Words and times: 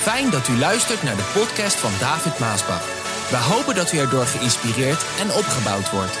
Fijn 0.00 0.30
dat 0.30 0.48
u 0.48 0.58
luistert 0.58 1.02
naar 1.02 1.16
de 1.16 1.30
podcast 1.34 1.76
van 1.76 1.90
David 2.00 2.38
Maasbach. 2.38 2.84
We 3.30 3.36
hopen 3.36 3.74
dat 3.74 3.92
u 3.92 3.98
erdoor 3.98 4.24
geïnspireerd 4.24 5.02
en 5.20 5.28
opgebouwd 5.40 5.90
wordt. 5.90 6.18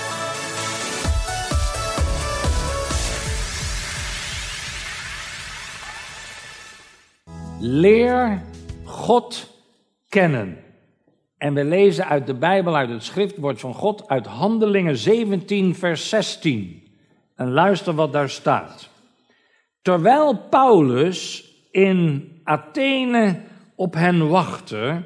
Leer 7.60 8.42
God 8.84 9.50
kennen. 10.08 10.58
En 11.38 11.54
we 11.54 11.64
lezen 11.64 12.06
uit 12.06 12.26
de 12.26 12.34
Bijbel, 12.34 12.76
uit 12.76 12.90
het 12.90 13.04
schriftwoord 13.04 13.60
van 13.60 13.74
God, 13.74 14.08
uit 14.08 14.26
Handelingen 14.26 14.96
17, 14.96 15.74
vers 15.74 16.08
16. 16.08 16.82
En 17.36 17.50
luister 17.50 17.94
wat 17.94 18.12
daar 18.12 18.30
staat. 18.30 18.88
Terwijl 19.82 20.38
Paulus 20.38 21.44
in 21.70 22.30
Athene 22.44 23.48
op 23.80 23.94
hen 23.94 24.28
wachtte, 24.28 25.02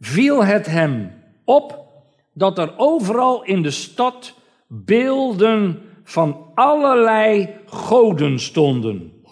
viel 0.00 0.44
het 0.44 0.66
hem 0.66 1.12
op 1.44 1.86
dat 2.34 2.58
er 2.58 2.72
overal 2.76 3.44
in 3.44 3.62
de 3.62 3.70
stad 3.70 4.34
beelden 4.66 5.82
van 6.04 6.50
allerlei 6.54 7.54
goden 7.66 8.40
stonden. 8.40 9.24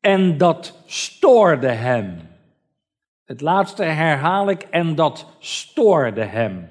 En 0.00 0.38
dat 0.38 0.82
stoorde 0.86 1.68
hem. 1.68 2.20
Het 3.24 3.40
laatste 3.40 3.84
herhaal 3.84 4.50
ik, 4.50 4.62
en 4.62 4.94
dat 4.94 5.26
stoorde 5.38 6.24
hem. 6.24 6.68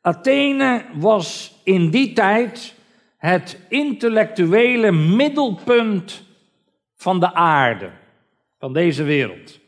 Athene 0.00 0.84
was 0.94 1.54
in 1.64 1.90
die 1.90 2.12
tijd 2.12 2.74
het 3.16 3.60
intellectuele 3.68 4.92
middelpunt 4.92 6.24
van 6.94 7.20
de 7.20 7.34
aarde, 7.34 8.00
van 8.62 8.72
deze 8.72 9.02
wereld. 9.02 9.58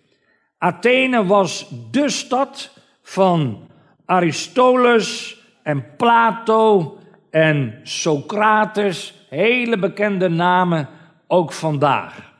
Athene 0.59 1.27
was 1.27 1.67
de 1.91 2.09
stad 2.09 2.78
van 3.03 3.69
Aristoteles 4.05 5.39
en 5.62 5.97
Plato 5.97 6.98
en 7.31 7.81
Socrates, 7.83 9.27
hele 9.28 9.78
bekende 9.78 10.28
namen 10.28 10.89
ook 11.27 11.53
vandaag. 11.53 12.33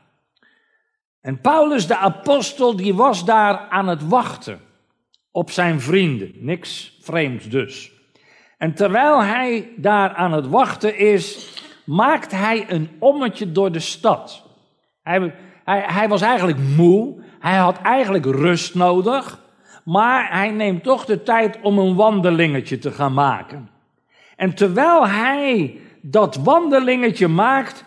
En 1.21 1.41
Paulus 1.41 1.87
de 1.87 1.97
apostel 1.97 2.75
die 2.75 2.93
was 2.93 3.25
daar 3.25 3.57
aan 3.69 3.87
het 3.87 4.07
wachten 4.07 4.59
op 5.31 5.51
zijn 5.51 5.81
vrienden, 5.81 6.31
niks 6.35 6.97
vreemds 7.01 7.49
dus. 7.49 7.91
En 8.57 8.73
terwijl 8.73 9.23
hij 9.23 9.69
daar 9.77 10.13
aan 10.13 10.31
het 10.31 10.47
wachten 10.47 10.97
is, 10.97 11.53
maakt 11.85 12.31
hij 12.31 12.65
een 12.69 12.89
ommetje 12.99 13.51
door 13.51 13.71
de 13.71 13.79
stad. 13.79 14.43
Hij, 15.01 15.33
hij, 15.65 15.83
hij 15.87 16.07
was 16.07 16.21
eigenlijk 16.21 16.57
moe, 16.57 17.23
hij 17.39 17.55
had 17.57 17.81
eigenlijk 17.81 18.25
rust 18.25 18.75
nodig, 18.75 19.39
maar 19.83 20.31
hij 20.31 20.51
neemt 20.51 20.83
toch 20.83 21.05
de 21.05 21.23
tijd 21.23 21.59
om 21.61 21.79
een 21.79 21.95
wandelingetje 21.95 22.77
te 22.77 22.91
gaan 22.91 23.13
maken. 23.13 23.69
En 24.35 24.55
terwijl 24.55 25.07
hij 25.07 25.79
dat 26.01 26.35
wandelingetje 26.35 27.27
maakt, 27.27 27.85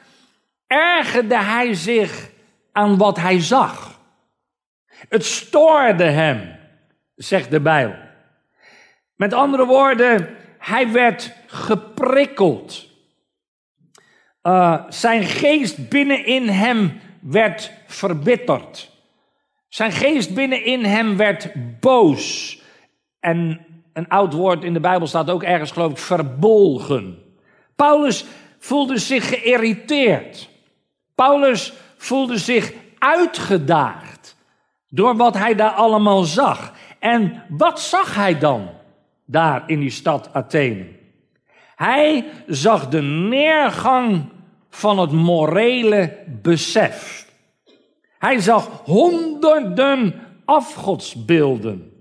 ergerde 0.67 1.39
hij 1.39 1.75
zich 1.75 2.31
aan 2.73 2.97
wat 2.97 3.17
hij 3.17 3.41
zag. 3.41 4.01
Het 5.09 5.25
stoorde 5.25 6.05
hem, 6.05 6.57
zegt 7.15 7.51
de 7.51 7.61
Bijbel. 7.61 7.97
Met 9.15 9.33
andere 9.33 9.67
woorden, 9.67 10.37
hij 10.59 10.93
werd 10.93 11.33
geprikkeld. 11.47 12.87
Uh, 14.43 14.83
zijn 14.89 15.25
geest 15.25 15.89
binnenin 15.89 16.49
hem 16.49 17.01
werd 17.21 17.73
verbitterd. 17.87 18.91
Zijn 19.69 19.93
geest 19.93 20.35
binnenin 20.35 20.85
hem 20.85 21.17
werd 21.17 21.51
boos. 21.81 22.59
En 23.21 23.67
een 23.93 24.09
oud 24.09 24.33
woord 24.33 24.65
in 24.65 24.73
de 24.73 24.81
Bijbel 24.81 25.07
staat 25.07 25.31
ook 25.31 25.43
ergens, 25.43 25.71
geloof 25.71 25.91
ik, 25.91 25.99
verbolgen. 25.99 27.23
Paulus 27.77 28.25
voelde 28.59 28.99
zich 28.99 29.29
geïrriteerd. 29.29 30.49
Paulus 31.15 31.73
voelde 31.97 32.39
zich 32.39 32.73
uitgedaagd 32.99 34.37
door 34.89 35.17
wat 35.17 35.35
hij 35.35 35.55
daar 35.55 35.71
allemaal 35.71 36.23
zag. 36.23 36.73
En 36.99 37.43
wat 37.49 37.81
zag 37.81 38.15
hij 38.15 38.39
dan 38.39 38.71
daar 39.25 39.63
in 39.67 39.81
die 39.81 39.91
stad 39.91 40.33
Athene? 40.33 40.87
Hij 41.77 42.25
zag 42.47 42.89
de 42.89 43.03
neergang 43.03 44.25
van 44.79 44.99
het 44.99 45.13
morele 45.13 46.17
besef. 46.43 47.27
Hij 48.19 48.41
zag 48.41 48.69
honderden 48.85 50.15
afgodsbeelden. 50.45 51.93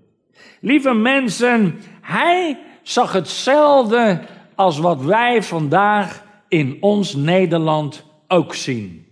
Lieve 0.62 0.94
mensen, 0.94 1.82
hij 2.02 2.60
zag 2.82 3.12
hetzelfde 3.12 4.22
als 4.56 4.80
wat 4.80 5.02
wij 5.02 5.44
vandaag 5.44 6.24
in 6.48 6.78
ons 6.80 7.16
Nederland 7.16 8.04
ook 8.28 8.56
zien. 8.56 9.08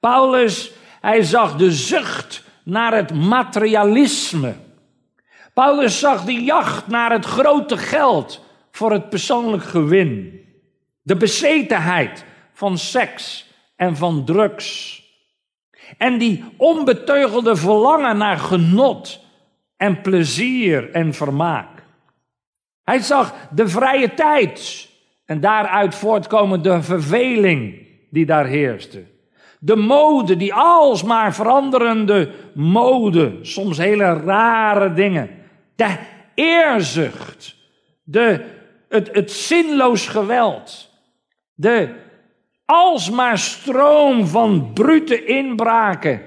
Paulus, 0.00 0.72
hij 1.00 1.22
zag 1.22 1.56
de 1.56 1.72
zucht 1.72 2.44
naar 2.64 2.94
het 2.94 3.14
materialisme. 3.14 4.54
Paulus 5.54 5.98
zag 5.98 6.24
de 6.24 6.44
jacht 6.44 6.86
naar 6.86 7.12
het 7.12 7.24
grote 7.24 7.76
geld 7.76 8.44
voor 8.70 8.92
het 8.92 9.08
persoonlijk 9.08 9.64
gewin. 9.64 10.40
De 11.02 11.16
bezetenheid 11.16 12.24
van 12.62 12.78
seks 12.78 13.46
en 13.76 13.96
van 13.96 14.24
drugs. 14.24 15.00
En 15.98 16.18
die 16.18 16.44
onbeteugelde 16.56 17.56
verlangen 17.56 18.16
naar 18.16 18.38
genot 18.38 19.20
en 19.76 20.00
plezier 20.00 20.90
en 20.90 21.14
vermaak. 21.14 21.82
Hij 22.84 22.98
zag 22.98 23.34
de 23.50 23.68
vrije 23.68 24.14
tijd 24.14 24.88
en 25.24 25.40
daaruit 25.40 25.94
voortkomende 25.94 26.82
verveling 26.82 27.86
die 28.10 28.26
daar 28.26 28.46
heerste. 28.46 29.04
De 29.58 29.76
mode, 29.76 30.36
die 30.36 30.54
alsmaar 30.54 31.34
veranderende 31.34 32.30
mode, 32.54 33.38
soms 33.42 33.78
hele 33.78 34.12
rare 34.12 34.92
dingen. 34.92 35.30
De 35.76 35.96
eerzucht, 36.34 37.56
de, 38.02 38.44
het, 38.88 39.08
het 39.12 39.32
zinloos 39.32 40.06
geweld, 40.06 40.90
de 41.54 42.10
alsmaar 42.72 43.38
stroom 43.38 44.26
van 44.26 44.72
brute 44.72 45.24
inbraken 45.24 46.22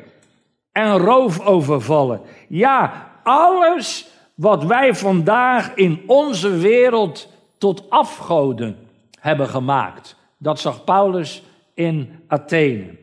en 0.72 0.98
roofovervallen. 0.98 2.22
Ja, 2.48 3.12
alles 3.24 4.08
wat 4.36 4.64
wij 4.64 4.96
vandaag 4.96 5.76
in 5.76 6.04
onze 6.08 6.58
wereld 6.58 7.30
tot 7.58 7.90
afgoden 7.90 8.78
hebben 9.20 9.48
gemaakt. 9.48 10.16
Dat 10.38 10.60
zag 10.60 10.84
Paulus 10.84 11.44
in 11.74 12.24
Athene. 12.28 12.98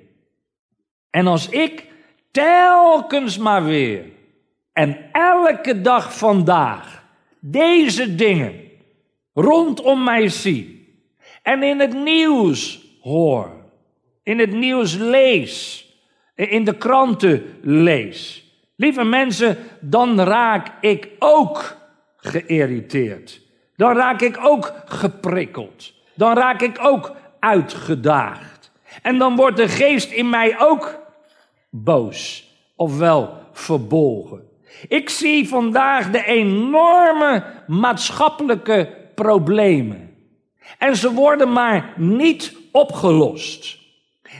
En 1.11 1.27
als 1.27 1.49
ik 1.49 1.87
telkens 2.31 3.39
maar 3.39 3.65
weer 3.65 4.05
en 4.73 4.99
elke 5.13 5.81
dag 5.81 6.17
vandaag 6.17 7.03
deze 7.41 8.15
dingen 8.15 8.61
rondom 9.35 10.05
mij 10.05 10.29
zie 10.29 10.95
en 11.43 11.63
in 11.63 11.81
het 11.81 11.93
nieuws 11.93 12.81
hoor, 13.03 13.51
in 14.23 14.39
het 14.39 14.53
nieuws 14.53 14.95
lees, 14.95 15.87
in 16.35 16.65
de 16.65 16.77
kranten 16.77 17.59
lees. 17.63 18.45
Lieve 18.77 19.05
mensen, 19.05 19.59
dan 19.81 20.21
raak 20.21 20.71
ik 20.81 21.09
ook 21.19 21.77
geïrriteerd. 22.17 23.41
Dan 23.77 23.97
raak 23.97 24.21
ik 24.21 24.39
ook 24.43 24.75
geprikkeld. 24.85 25.93
Dan 26.15 26.37
raak 26.37 26.62
ik 26.62 26.79
ook 26.81 27.17
uitgedaagd. 27.39 28.73
En 29.03 29.19
dan 29.19 29.37
wordt 29.37 29.56
de 29.56 29.69
geest 29.69 30.11
in 30.11 30.31
mij 30.31 30.61
ook 30.61 30.99
boos, 31.71 32.50
ofwel 32.76 33.38
verbolgen. 33.53 34.43
Ik 34.88 35.09
zie 35.09 35.49
vandaag 35.49 36.11
de 36.11 36.25
enorme 36.25 37.44
maatschappelijke 37.67 38.97
problemen. 39.15 40.17
En 40.79 40.97
ze 40.97 41.12
worden 41.12 41.53
maar 41.53 41.93
niet 41.97 42.62
opgelost. 42.73 43.79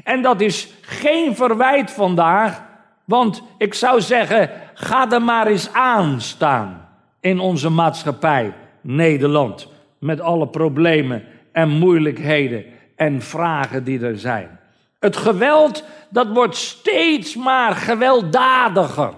En 0.05 0.23
dat 0.23 0.41
is 0.41 0.69
geen 0.81 1.37
verwijt 1.37 1.91
vandaag, 1.91 2.63
want 3.05 3.43
ik 3.59 3.75
zou 3.75 4.01
zeggen, 4.01 4.51
ga 4.75 5.11
er 5.11 5.23
maar 5.23 5.47
eens 5.47 5.73
aan 5.73 6.21
staan 6.21 6.89
in 7.21 7.39
onze 7.39 7.69
maatschappij, 7.69 8.55
Nederland, 8.81 9.69
met 9.99 10.21
alle 10.21 10.49
problemen 10.49 11.25
en 11.53 11.69
moeilijkheden 11.69 12.65
en 12.97 13.23
vragen 13.23 13.85
die 13.85 14.01
er 14.01 14.19
zijn. 14.19 14.61
Het 14.99 15.17
geweld, 15.17 15.85
dat 16.09 16.29
wordt 16.29 16.57
steeds 16.57 17.37
maar 17.37 17.75
gewelddadiger. 17.75 19.13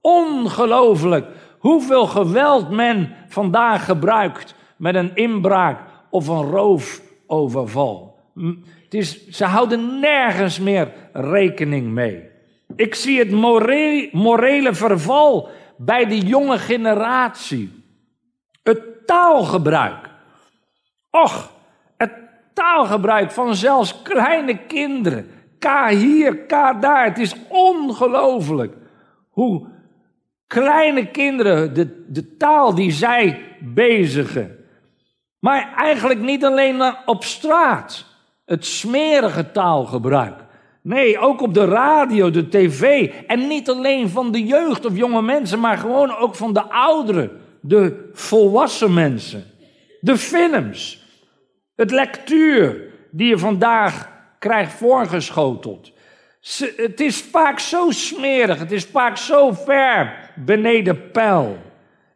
Ongelooflijk 0.00 1.26
hoeveel 1.58 2.06
geweld 2.06 2.70
men 2.70 3.14
vandaag 3.28 3.84
gebruikt 3.84 4.54
met 4.76 4.94
een 4.94 5.14
inbraak 5.14 5.80
of 6.10 6.28
een 6.28 6.50
roofoverval. 6.50 8.11
Ze 9.30 9.44
houden 9.44 10.00
nergens 10.00 10.58
meer 10.58 10.92
rekening 11.12 11.86
mee. 11.86 12.30
Ik 12.76 12.94
zie 12.94 13.18
het 13.18 13.30
morele, 13.30 14.08
morele 14.12 14.74
verval 14.74 15.48
bij 15.76 16.06
de 16.06 16.18
jonge 16.18 16.58
generatie. 16.58 17.84
Het 18.62 19.06
taalgebruik. 19.06 20.10
Och, 21.10 21.52
het 21.96 22.12
taalgebruik 22.54 23.30
van 23.30 23.54
zelfs 23.54 24.02
kleine 24.02 24.58
kinderen. 24.66 25.26
K 25.58 25.88
hier, 25.88 26.36
K 26.36 26.50
daar. 26.80 27.04
Het 27.04 27.18
is 27.18 27.34
ongelooflijk 27.48 28.76
hoe 29.28 29.68
kleine 30.46 31.10
kinderen 31.10 31.74
de, 31.74 32.04
de 32.08 32.36
taal 32.36 32.74
die 32.74 32.90
zij 32.90 33.56
bezigen. 33.60 34.56
Maar 35.38 35.74
eigenlijk 35.76 36.20
niet 36.20 36.44
alleen 36.44 36.94
op 37.06 37.24
straat. 37.24 38.11
Het 38.44 38.66
smerige 38.66 39.50
taalgebruik. 39.50 40.44
Nee, 40.82 41.18
ook 41.18 41.40
op 41.40 41.54
de 41.54 41.64
radio, 41.64 42.30
de 42.30 42.48
tv. 42.48 43.10
En 43.26 43.46
niet 43.46 43.68
alleen 43.70 44.08
van 44.08 44.32
de 44.32 44.44
jeugd 44.44 44.84
of 44.84 44.96
jonge 44.96 45.22
mensen, 45.22 45.60
maar 45.60 45.78
gewoon 45.78 46.16
ook 46.16 46.34
van 46.34 46.52
de 46.52 46.62
ouderen, 46.70 47.30
de 47.60 48.10
volwassen 48.12 48.94
mensen. 48.94 49.44
De 50.00 50.16
films, 50.16 51.06
het 51.76 51.90
lectuur 51.90 52.90
die 53.10 53.28
je 53.28 53.38
vandaag 53.38 54.10
krijgt 54.38 54.72
voorgeschoteld. 54.72 55.92
Het 56.76 57.00
is 57.00 57.22
vaak 57.22 57.58
zo 57.58 57.90
smerig, 57.90 58.58
het 58.58 58.72
is 58.72 58.84
vaak 58.84 59.16
zo 59.16 59.52
ver 59.52 60.30
beneden 60.36 61.10
peil. 61.10 61.56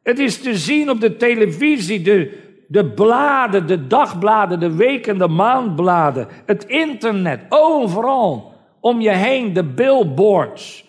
Het 0.02 0.19
is 0.19 0.40
te 0.40 0.56
zien 0.56 0.90
op 0.90 1.00
de 1.00 1.17
televisie, 1.17 2.02
de, 2.02 2.46
de 2.69 2.87
bladen, 2.87 3.67
de 3.67 3.87
dagbladen, 3.87 4.61
de 4.61 4.77
weken, 4.77 5.19
de 5.19 5.29
maandbladen, 5.29 6.29
het 6.47 6.65
internet, 6.65 7.41
overal 7.49 8.55
om 8.81 9.01
je 9.01 9.11
heen, 9.11 9.53
de 9.53 9.65
billboards. 9.65 10.85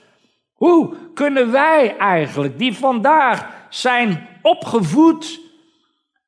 Hoe 0.54 0.96
kunnen 1.14 1.52
wij 1.52 1.98
eigenlijk, 1.98 2.60
die 2.60 2.78
vandaag 2.78 3.48
zijn 3.70 4.28
opgevoed 4.42 5.40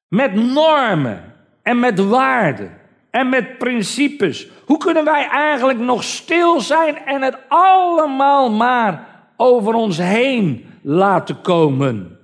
met 0.07 0.34
normen 0.36 1.36
en 1.62 1.80
met 1.80 2.00
waarden 2.00 2.78
en 3.12 3.30
met 3.30 3.57
principes, 3.57 4.48
hoe 4.66 4.78
kunnen 4.78 5.06
wij 5.06 5.28
eigenlijk 5.28 5.80
nog 5.80 6.04
stil 6.04 6.62
zijn 6.62 6.98
en 7.06 7.22
het 7.22 7.38
allemaal 7.48 8.52
maar 8.52 9.07
over 9.38 9.74
ons 9.74 9.98
heen 9.98 10.66
laten 10.81 11.42
komen? 11.42 12.19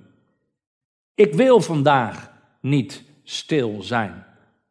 Ik 1.14 1.34
wil 1.34 1.60
vandaag 1.60 2.30
niet 2.60 3.05
stil 3.26 3.76
zijn. 3.82 4.24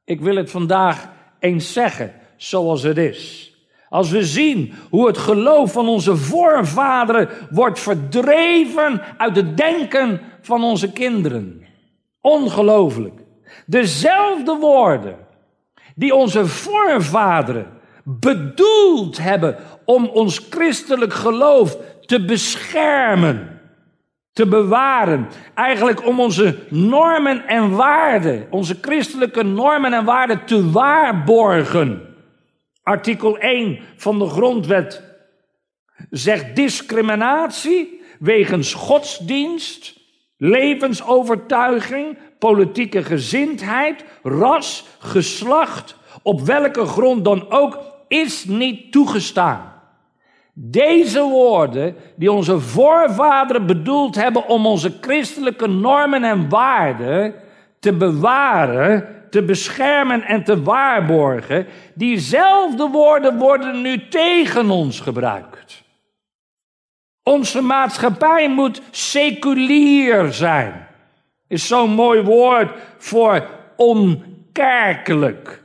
Ik 0.04 0.22
wil 0.22 0.36
het 0.36 0.52
vandaag 0.52 1.10
eens 1.40 1.74
zeggen 1.74 2.14
zoals 2.36 2.84
het 2.84 2.98
is. 2.98 3.54
Als 3.90 4.10
we 4.10 4.26
zien 4.26 4.74
hoe 4.90 5.08
het 5.08 5.18
geloof 5.18 5.72
van 5.72 5.88
onze 5.88 6.16
voorvaderen 6.16 7.30
wordt 7.50 7.80
verdreven 7.80 9.02
uit 9.18 9.36
het 9.36 9.58
denken 9.58 10.22
van 10.42 10.64
onze 10.64 10.92
kinderen. 10.92 11.66
Ongelooflijk. 12.22 13.20
Dezelfde 13.66 14.58
woorden 14.60 15.18
die 15.96 16.16
onze 16.16 16.46
voorvaderen 16.46 17.68
bedoeld 18.04 19.18
hebben 19.18 19.58
om 19.86 20.06
ons 20.06 20.48
christelijk 20.50 21.14
geloof 21.14 21.78
te 22.06 22.26
beschermen, 22.26 23.55
te 24.36 24.48
bewaren. 24.48 25.28
Eigenlijk 25.54 26.06
om 26.06 26.20
onze 26.20 26.58
normen 26.70 27.48
en 27.48 27.76
waarden, 27.76 28.48
onze 28.50 28.78
christelijke 28.82 29.44
normen 29.44 29.94
en 29.94 30.06
waarden 30.06 30.46
te 30.46 30.72
waarborgen. 30.72 32.16
Artikel 32.84 33.38
1 33.38 33.80
van 33.96 34.20
de 34.20 34.28
grondwet 34.28 35.04
zegt 36.10 36.56
discriminatie 36.56 38.02
wegens 38.20 38.74
godsdienst, 38.74 40.00
levensovertuiging, 40.38 42.18
politieke 42.40 43.04
gezindheid, 43.04 44.04
ras, 44.24 44.86
geslacht, 45.00 45.96
op 46.24 46.42
welke 46.42 46.86
grond 46.86 47.26
dan 47.26 47.52
ook, 47.52 47.80
is 48.08 48.46
niet 48.46 48.92
toegestaan. 48.92 49.75
Deze 50.58 51.22
woorden, 51.22 51.96
die 52.16 52.32
onze 52.32 52.60
voorvaderen 52.60 53.66
bedoeld 53.66 54.16
hebben 54.16 54.48
om 54.48 54.66
onze 54.66 54.98
christelijke 55.02 55.68
normen 55.68 56.24
en 56.24 56.50
waarden 56.50 57.34
te 57.80 57.94
bewaren, 57.94 59.26
te 59.30 59.44
beschermen 59.44 60.22
en 60.22 60.44
te 60.44 60.64
waarborgen, 60.64 61.68
diezelfde 61.94 62.88
woorden 62.88 63.38
worden 63.38 63.82
nu 63.82 64.08
tegen 64.08 64.70
ons 64.70 65.00
gebruikt. 65.00 65.84
Onze 67.24 67.62
maatschappij 67.62 68.50
moet 68.50 68.82
seculier 68.92 70.34
zijn. 70.34 70.88
Is 71.48 71.68
zo'n 71.68 71.90
mooi 71.90 72.22
woord 72.22 72.72
voor 72.98 73.48
onkerkelijk. 73.76 75.64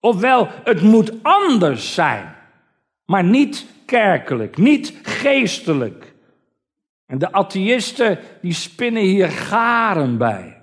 Ofwel, 0.00 0.48
het 0.64 0.82
moet 0.82 1.12
anders 1.22 1.94
zijn, 1.94 2.34
maar 3.04 3.24
niet 3.24 3.66
kerkelijk, 3.86 4.56
niet 4.56 4.98
geestelijk. 5.02 6.14
En 7.06 7.18
de 7.18 7.32
atheïsten 7.32 8.18
die 8.40 8.52
spinnen 8.52 9.02
hier 9.02 9.28
garen 9.28 10.18
bij. 10.18 10.60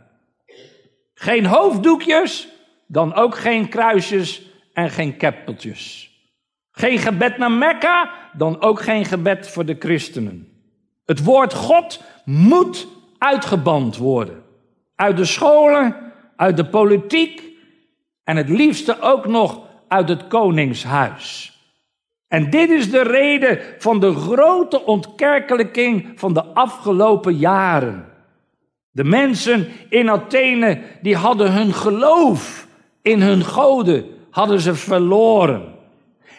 Geen 1.13 1.45
hoofddoekjes, 1.45 2.47
dan 2.87 3.13
ook 3.13 3.37
geen 3.37 3.69
kruisjes 3.69 4.41
en 4.73 4.89
geen 4.89 5.17
keppeltjes. 5.17 6.11
Geen 6.71 6.97
gebed 6.97 7.37
naar 7.37 7.51
Mekka, 7.51 8.11
dan 8.33 8.61
ook 8.61 8.81
geen 8.81 9.05
gebed 9.05 9.49
voor 9.49 9.65
de 9.65 9.75
christenen. 9.79 10.47
Het 11.05 11.23
woord 11.23 11.53
God 11.53 12.03
moet 12.25 12.87
uitgeband 13.17 13.97
worden. 13.97 14.43
Uit 14.95 15.17
de 15.17 15.25
scholen, 15.25 15.95
uit 16.35 16.57
de 16.57 16.65
politiek 16.65 17.43
en 18.23 18.35
het 18.37 18.49
liefste 18.49 19.01
ook 19.01 19.27
nog 19.27 19.61
uit 19.87 20.09
het 20.09 20.27
koningshuis. 20.27 21.58
En 22.29 22.49
dit 22.49 22.69
is 22.69 22.91
de 22.91 23.01
reden 23.01 23.59
van 23.77 23.99
de 23.99 24.13
grote 24.13 24.85
ontkerkelijking 24.85 26.07
van 26.15 26.33
de 26.33 26.43
afgelopen 26.43 27.35
jaren. 27.35 28.05
De 28.91 29.03
mensen 29.03 29.67
in 29.89 30.09
Athene, 30.09 30.81
die 31.01 31.15
hadden 31.15 31.53
hun 31.53 31.73
geloof 31.73 32.67
in 33.01 33.21
hun 33.21 33.43
goden, 33.43 34.05
hadden 34.29 34.59
ze 34.59 34.75
verloren. 34.75 35.75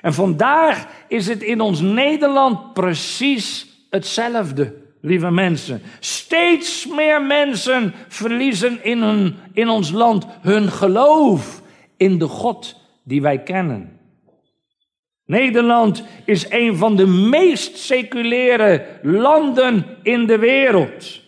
En 0.00 0.14
vandaag 0.14 0.86
is 1.08 1.26
het 1.26 1.42
in 1.42 1.60
ons 1.60 1.80
Nederland 1.80 2.72
precies 2.72 3.66
hetzelfde, 3.90 4.74
lieve 5.00 5.30
mensen. 5.30 5.82
Steeds 5.98 6.86
meer 6.86 7.22
mensen 7.22 7.94
verliezen 8.08 8.84
in, 8.84 9.02
hun, 9.02 9.36
in 9.52 9.68
ons 9.68 9.90
land 9.90 10.26
hun 10.40 10.68
geloof 10.68 11.62
in 11.96 12.18
de 12.18 12.26
God 12.26 12.80
die 13.02 13.22
wij 13.22 13.42
kennen. 13.42 13.99
Nederland 15.30 16.04
is 16.24 16.50
een 16.50 16.76
van 16.76 16.96
de 16.96 17.06
meest 17.06 17.78
seculaire 17.78 18.86
landen 19.02 19.84
in 20.02 20.26
de 20.26 20.38
wereld. 20.38 21.20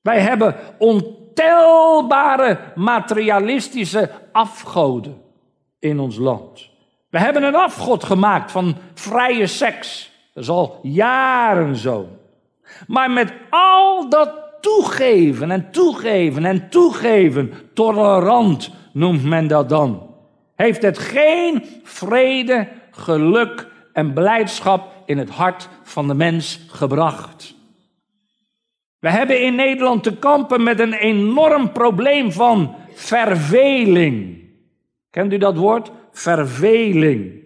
Wij 0.00 0.20
hebben 0.20 0.56
ontelbare 0.78 2.58
materialistische 2.74 4.10
afgoden 4.32 5.22
in 5.78 6.00
ons 6.00 6.16
land. 6.16 6.70
We 7.10 7.18
hebben 7.18 7.42
een 7.42 7.54
afgod 7.54 8.04
gemaakt 8.04 8.50
van 8.50 8.76
vrije 8.94 9.46
seks. 9.46 10.12
Dat 10.32 10.42
is 10.42 10.48
al 10.48 10.78
jaren 10.82 11.76
zo. 11.76 12.08
Maar 12.86 13.10
met 13.10 13.32
al 13.50 14.08
dat 14.08 14.30
toegeven 14.60 15.50
en 15.50 15.70
toegeven 15.70 16.44
en 16.44 16.68
toegeven, 16.70 17.52
tolerant 17.74 18.70
noemt 18.92 19.24
men 19.24 19.46
dat 19.46 19.68
dan, 19.68 20.14
heeft 20.56 20.82
het 20.82 20.98
geen 20.98 21.64
vrede, 21.82 22.68
geluk 22.96 23.66
en 23.92 24.12
blijdschap 24.12 24.92
in 25.06 25.18
het 25.18 25.30
hart 25.30 25.68
van 25.82 26.06
de 26.06 26.14
mens 26.14 26.66
gebracht. 26.68 27.54
We 28.98 29.10
hebben 29.10 29.40
in 29.40 29.54
Nederland 29.54 30.02
te 30.02 30.16
kampen 30.16 30.62
met 30.62 30.80
een 30.80 30.92
enorm 30.92 31.72
probleem 31.72 32.32
van 32.32 32.76
verveling. 32.94 34.42
Kent 35.10 35.32
u 35.32 35.38
dat 35.38 35.56
woord? 35.56 35.90
Verveling. 36.12 37.42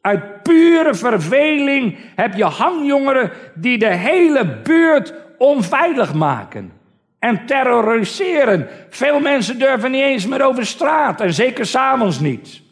Uit 0.00 0.42
pure 0.42 0.94
verveling 0.94 1.98
heb 2.14 2.34
je 2.34 2.44
hangjongeren 2.44 3.30
die 3.54 3.78
de 3.78 3.94
hele 3.94 4.60
buurt 4.62 5.14
onveilig 5.38 6.14
maken 6.14 6.72
en 7.18 7.46
terroriseren. 7.46 8.68
Veel 8.90 9.20
mensen 9.20 9.58
durven 9.58 9.90
niet 9.90 10.02
eens 10.02 10.26
meer 10.26 10.44
over 10.44 10.66
straat 10.66 11.20
en 11.20 11.32
zeker 11.32 11.66
s'avonds 11.66 12.20
niet. 12.20 12.62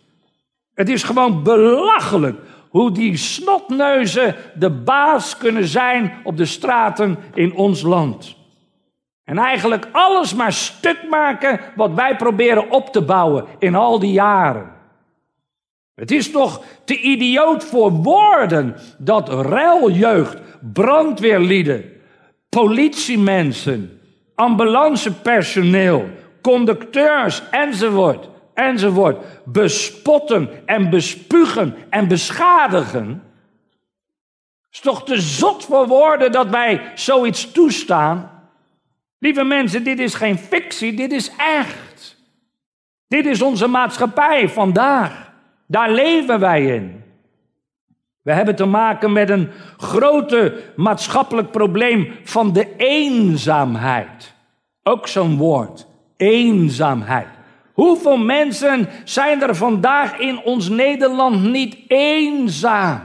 Het 0.76 0.88
is 0.88 1.02
gewoon 1.02 1.42
belachelijk 1.42 2.38
hoe 2.68 2.92
die 2.92 3.16
snotneuzen 3.16 4.34
de 4.54 4.70
baas 4.70 5.36
kunnen 5.36 5.66
zijn 5.66 6.12
op 6.24 6.36
de 6.36 6.44
straten 6.44 7.18
in 7.34 7.54
ons 7.54 7.82
land. 7.82 8.36
En 9.24 9.38
eigenlijk 9.38 9.88
alles 9.92 10.34
maar 10.34 10.52
stuk 10.52 11.08
maken 11.10 11.60
wat 11.76 11.94
wij 11.94 12.16
proberen 12.16 12.70
op 12.70 12.92
te 12.92 13.02
bouwen 13.02 13.44
in 13.58 13.74
al 13.74 13.98
die 13.98 14.12
jaren. 14.12 14.72
Het 15.94 16.10
is 16.10 16.30
toch 16.30 16.62
te 16.84 17.00
idioot 17.00 17.64
voor 17.64 17.90
woorden 17.90 18.76
dat 18.98 19.28
ruiljeugd, 19.28 20.38
brandweerlieden, 20.72 21.84
politiemensen, 22.48 24.00
ambulancepersoneel, 24.34 26.04
conducteurs 26.42 27.42
enzovoort, 27.50 28.28
enzovoort, 28.56 29.24
bespotten 29.44 30.48
en 30.66 30.90
bespugen 30.90 31.76
en 31.90 32.08
beschadigen. 32.08 33.22
Is 34.70 34.80
toch 34.80 35.04
te 35.04 35.20
zot 35.20 35.64
voor 35.64 35.86
woorden 35.86 36.32
dat 36.32 36.48
wij 36.48 36.92
zoiets 36.94 37.52
toestaan? 37.52 38.30
Lieve 39.18 39.44
mensen, 39.44 39.84
dit 39.84 39.98
is 39.98 40.14
geen 40.14 40.38
fictie, 40.38 40.94
dit 40.94 41.12
is 41.12 41.30
echt. 41.36 42.16
Dit 43.08 43.26
is 43.26 43.42
onze 43.42 43.66
maatschappij 43.66 44.48
vandaag. 44.48 45.32
Daar 45.66 45.90
leven 45.90 46.40
wij 46.40 46.64
in. 46.64 47.04
We 48.22 48.32
hebben 48.32 48.56
te 48.56 48.64
maken 48.64 49.12
met 49.12 49.30
een 49.30 49.50
grote 49.76 50.62
maatschappelijk 50.76 51.50
probleem 51.50 52.12
van 52.22 52.52
de 52.52 52.76
eenzaamheid. 52.76 54.34
Ook 54.82 55.08
zo'n 55.08 55.36
woord, 55.36 55.86
eenzaamheid. 56.16 57.35
Hoeveel 57.76 58.16
mensen 58.16 58.88
zijn 59.04 59.42
er 59.42 59.56
vandaag 59.56 60.18
in 60.18 60.42
ons 60.42 60.68
Nederland 60.68 61.42
niet 61.42 61.76
eenzaam? 61.88 63.00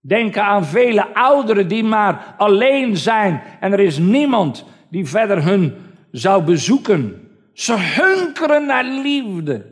Denken 0.00 0.44
aan 0.44 0.64
vele 0.64 1.14
ouderen 1.14 1.68
die 1.68 1.84
maar 1.84 2.34
alleen 2.38 2.96
zijn 2.96 3.42
en 3.60 3.72
er 3.72 3.80
is 3.80 3.98
niemand 3.98 4.64
die 4.90 5.06
verder 5.06 5.44
hun 5.44 5.74
zou 6.10 6.42
bezoeken. 6.42 7.28
Ze 7.52 7.74
hunkeren 7.78 8.66
naar 8.66 8.84
liefde. 8.84 9.66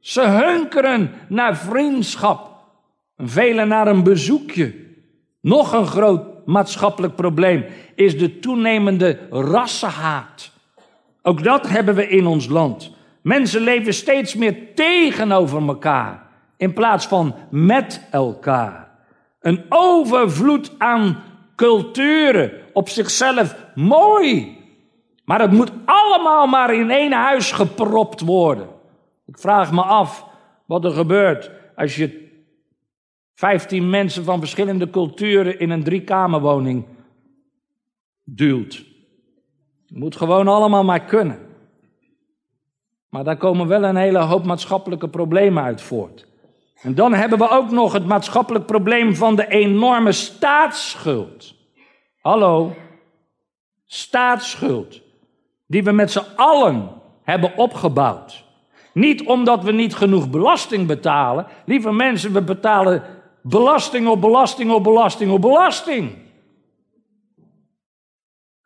Ze 0.00 0.22
hunkeren 0.22 1.10
naar 1.28 1.56
vriendschap. 1.56 2.50
Velen 3.16 3.68
naar 3.68 3.86
een 3.86 4.02
bezoekje. 4.02 4.74
Nog 5.40 5.72
een 5.72 5.86
groot 5.86 6.46
maatschappelijk 6.46 7.14
probleem 7.14 7.64
is 7.94 8.18
de 8.18 8.38
toenemende 8.38 9.18
rassenhaat. 9.30 10.52
Ook 11.22 11.44
dat 11.44 11.68
hebben 11.68 11.94
we 11.94 12.08
in 12.08 12.26
ons 12.26 12.48
land. 12.48 12.96
Mensen 13.28 13.60
leven 13.60 13.94
steeds 13.94 14.34
meer 14.34 14.74
tegenover 14.74 15.66
elkaar 15.66 16.26
in 16.56 16.72
plaats 16.72 17.06
van 17.06 17.34
met 17.50 18.06
elkaar. 18.10 18.90
Een 19.40 19.64
overvloed 19.68 20.74
aan 20.78 21.22
culturen 21.56 22.52
op 22.72 22.88
zichzelf 22.88 23.56
mooi. 23.74 24.58
Maar 25.24 25.40
het 25.40 25.52
moet 25.52 25.72
allemaal 25.84 26.46
maar 26.46 26.74
in 26.74 26.90
één 26.90 27.12
huis 27.12 27.52
gepropt 27.52 28.20
worden. 28.20 28.68
Ik 29.26 29.38
vraag 29.38 29.72
me 29.72 29.82
af 29.82 30.26
wat 30.66 30.84
er 30.84 30.92
gebeurt 30.92 31.50
als 31.76 31.96
je 31.96 32.28
15 33.34 33.90
mensen 33.90 34.24
van 34.24 34.38
verschillende 34.38 34.90
culturen 34.90 35.58
in 35.58 35.70
een 35.70 35.84
driekamerwoning 35.84 36.84
duwt. 38.24 38.84
Het 39.86 39.98
moet 39.98 40.16
gewoon 40.16 40.48
allemaal 40.48 40.84
maar 40.84 41.04
kunnen. 41.04 41.46
Maar 43.08 43.24
daar 43.24 43.36
komen 43.36 43.66
wel 43.66 43.84
een 43.84 43.96
hele 43.96 44.18
hoop 44.18 44.44
maatschappelijke 44.44 45.08
problemen 45.08 45.62
uit 45.62 45.82
voort. 45.82 46.26
En 46.82 46.94
dan 46.94 47.14
hebben 47.14 47.38
we 47.38 47.50
ook 47.50 47.70
nog 47.70 47.92
het 47.92 48.06
maatschappelijk 48.06 48.66
probleem 48.66 49.14
van 49.14 49.36
de 49.36 49.48
enorme 49.48 50.12
staatsschuld. 50.12 51.54
Hallo, 52.20 52.76
staatsschuld. 53.86 55.00
Die 55.66 55.84
we 55.84 55.92
met 55.92 56.10
z'n 56.10 56.24
allen 56.36 56.90
hebben 57.22 57.56
opgebouwd. 57.56 58.44
Niet 58.92 59.26
omdat 59.26 59.64
we 59.64 59.72
niet 59.72 59.94
genoeg 59.94 60.30
belasting 60.30 60.86
betalen. 60.86 61.46
Lieve 61.64 61.92
mensen, 61.92 62.32
we 62.32 62.42
betalen 62.42 63.02
belasting 63.42 64.08
op 64.08 64.20
belasting 64.20 64.70
op 64.70 64.82
belasting 64.82 65.30
op 65.30 65.40
belasting. 65.40 66.16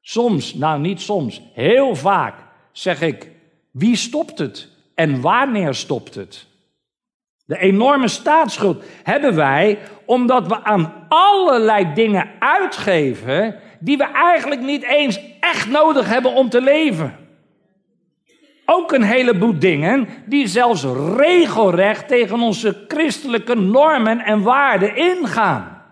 Soms, 0.00 0.54
nou 0.54 0.80
niet 0.80 1.00
soms, 1.00 1.42
heel 1.54 1.94
vaak 1.94 2.34
zeg 2.72 3.00
ik, 3.00 3.30
wie 3.73 3.97
stopt 3.97 4.38
het 4.38 4.69
en 4.95 5.21
wanneer 5.21 5.75
stopt 5.75 6.14
het? 6.14 6.47
De 7.45 7.59
enorme 7.59 8.09
staatsschuld 8.09 8.85
hebben 9.02 9.35
wij 9.35 9.79
omdat 10.05 10.47
we 10.47 10.64
aan 10.64 11.07
allerlei 11.09 11.95
dingen 11.95 12.31
uitgeven 12.38 13.61
die 13.81 13.97
we 13.97 14.05
eigenlijk 14.05 14.61
niet 14.61 14.83
eens 14.83 15.21
echt 15.41 15.69
nodig 15.71 16.09
hebben 16.09 16.35
om 16.35 16.49
te 16.49 16.61
leven 16.61 17.23
ook 18.73 18.93
een 18.93 19.02
heleboel 19.02 19.59
dingen 19.59 20.09
die 20.26 20.47
zelfs 20.47 20.85
regelrecht 21.17 22.09
tegen 22.09 22.41
onze 22.41 22.85
christelijke 22.88 23.55
normen 23.55 24.19
en 24.19 24.43
waarden 24.43 24.97
ingaan. 24.97 25.83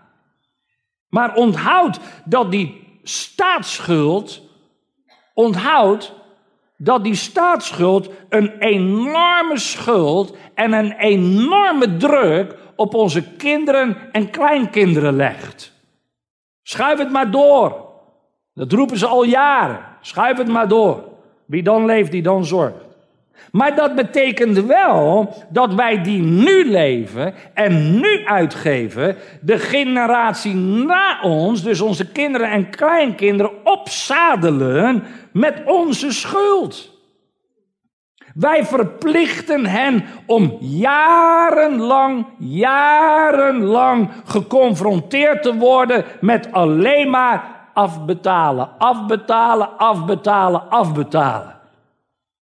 Maar 1.09 1.35
onthoud 1.35 1.99
dat 2.25 2.51
die 2.51 2.99
staatsschuld, 3.03 4.41
onthoud 5.33 6.13
dat 6.83 7.03
die 7.03 7.15
staatsschuld 7.15 8.09
een 8.29 8.59
enorme 8.59 9.57
schuld 9.57 10.35
en 10.53 10.73
een 10.73 10.91
enorme 10.91 11.97
druk 11.97 12.55
op 12.75 12.93
onze 12.93 13.31
kinderen 13.35 13.97
en 14.11 14.29
kleinkinderen 14.29 15.15
legt. 15.15 15.73
Schuif 16.63 16.97
het 16.97 17.11
maar 17.11 17.31
door. 17.31 17.89
Dat 18.53 18.71
roepen 18.71 18.97
ze 18.97 19.07
al 19.07 19.23
jaren. 19.23 19.79
Schuif 20.01 20.37
het 20.37 20.47
maar 20.47 20.67
door. 20.67 21.03
Wie 21.45 21.63
dan 21.63 21.85
leeft, 21.85 22.11
die 22.11 22.21
dan 22.21 22.45
zorgt. 22.45 22.90
Maar 23.51 23.75
dat 23.75 23.95
betekent 23.95 24.65
wel 24.65 25.33
dat 25.49 25.73
wij 25.73 26.03
die 26.03 26.21
nu 26.21 26.69
leven 26.69 27.33
en 27.53 27.99
nu 27.99 28.25
uitgeven, 28.25 29.15
de 29.41 29.59
generatie 29.59 30.55
na 30.55 31.21
ons, 31.21 31.63
dus 31.63 31.81
onze 31.81 32.11
kinderen 32.11 32.51
en 32.51 32.69
kleinkinderen, 32.69 33.51
opzadelen 33.63 35.03
met 35.31 35.61
onze 35.65 36.11
schuld. 36.11 36.91
Wij 38.33 38.65
verplichten 38.65 39.65
hen 39.65 40.05
om 40.25 40.57
jarenlang, 40.59 42.25
jarenlang 42.37 44.09
geconfronteerd 44.25 45.43
te 45.43 45.55
worden 45.55 46.05
met 46.21 46.51
alleen 46.51 47.09
maar 47.09 47.59
afbetalen, 47.73 48.69
afbetalen, 48.77 49.77
afbetalen, 49.77 50.69
afbetalen. 50.69 51.60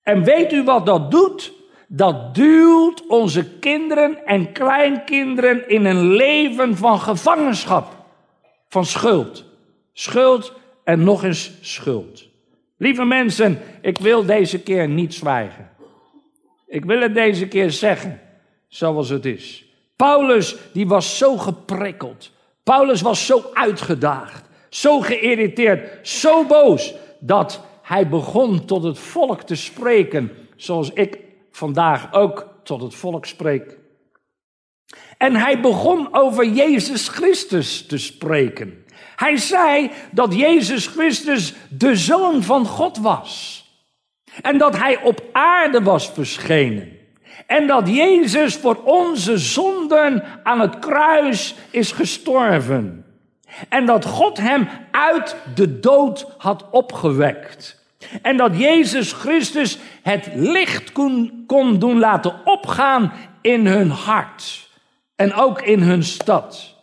En 0.02 0.24
weet 0.24 0.52
u 0.52 0.64
wat 0.64 0.86
dat 0.86 1.10
doet? 1.10 1.52
Dat 1.88 2.34
duwt 2.34 3.06
onze 3.06 3.58
kinderen 3.58 4.26
en 4.26 4.52
kleinkinderen 4.52 5.68
in 5.68 5.84
een 5.84 6.10
leven 6.12 6.76
van 6.76 7.00
gevangenschap, 7.00 8.04
van 8.68 8.84
schuld. 8.84 9.44
Schuld 9.92 10.52
en 10.84 11.04
nog 11.04 11.24
eens 11.24 11.52
schuld. 11.60 12.28
Lieve 12.76 13.04
mensen, 13.04 13.58
ik 13.80 13.98
wil 13.98 14.24
deze 14.24 14.62
keer 14.62 14.88
niet 14.88 15.14
zwijgen. 15.14 15.70
Ik 16.66 16.84
wil 16.84 17.00
het 17.00 17.14
deze 17.14 17.48
keer 17.48 17.70
zeggen, 17.70 18.20
zoals 18.68 19.08
het 19.08 19.24
is. 19.24 19.64
Paulus, 19.96 20.56
die 20.72 20.88
was 20.88 21.18
zo 21.18 21.36
geprikkeld. 21.36 22.30
Paulus 22.62 23.00
was 23.00 23.26
zo 23.26 23.50
uitgedaagd 23.52 24.48
zo 24.70 25.00
geïrriteerd, 25.00 26.08
zo 26.08 26.44
boos, 26.44 26.94
dat 27.18 27.60
hij 27.90 28.08
begon 28.08 28.64
tot 28.64 28.82
het 28.82 28.98
volk 28.98 29.42
te 29.42 29.54
spreken, 29.54 30.30
zoals 30.56 30.90
ik 30.92 31.18
vandaag 31.50 32.12
ook 32.12 32.48
tot 32.62 32.82
het 32.82 32.94
volk 32.94 33.26
spreek. 33.26 33.78
En 35.18 35.36
hij 35.36 35.60
begon 35.60 36.14
over 36.14 36.48
Jezus 36.48 37.08
Christus 37.08 37.86
te 37.86 37.98
spreken. 37.98 38.84
Hij 39.16 39.36
zei 39.36 39.90
dat 40.10 40.34
Jezus 40.34 40.86
Christus 40.86 41.54
de 41.68 41.96
Zoon 41.96 42.42
van 42.42 42.66
God 42.66 42.98
was. 42.98 43.64
En 44.42 44.58
dat 44.58 44.78
hij 44.78 45.02
op 45.02 45.24
aarde 45.32 45.82
was 45.82 46.10
verschenen. 46.10 46.88
En 47.46 47.66
dat 47.66 47.88
Jezus 47.88 48.56
voor 48.56 48.82
onze 48.84 49.38
zonden 49.38 50.24
aan 50.42 50.60
het 50.60 50.78
kruis 50.78 51.54
is 51.70 51.92
gestorven. 51.92 53.04
En 53.68 53.86
dat 53.86 54.04
God 54.04 54.38
hem 54.38 54.68
uit 54.90 55.36
de 55.54 55.80
dood 55.80 56.26
had 56.38 56.64
opgewekt. 56.70 57.78
En 58.22 58.36
dat 58.36 58.58
Jezus 58.58 59.12
Christus 59.12 59.78
het 60.02 60.30
licht 60.34 60.92
kon, 61.46 61.78
doen 61.78 61.98
laten 61.98 62.46
opgaan 62.46 63.12
in 63.40 63.66
hun 63.66 63.90
hart. 63.90 64.68
En 65.16 65.34
ook 65.34 65.62
in 65.62 65.80
hun 65.80 66.02
stad. 66.02 66.76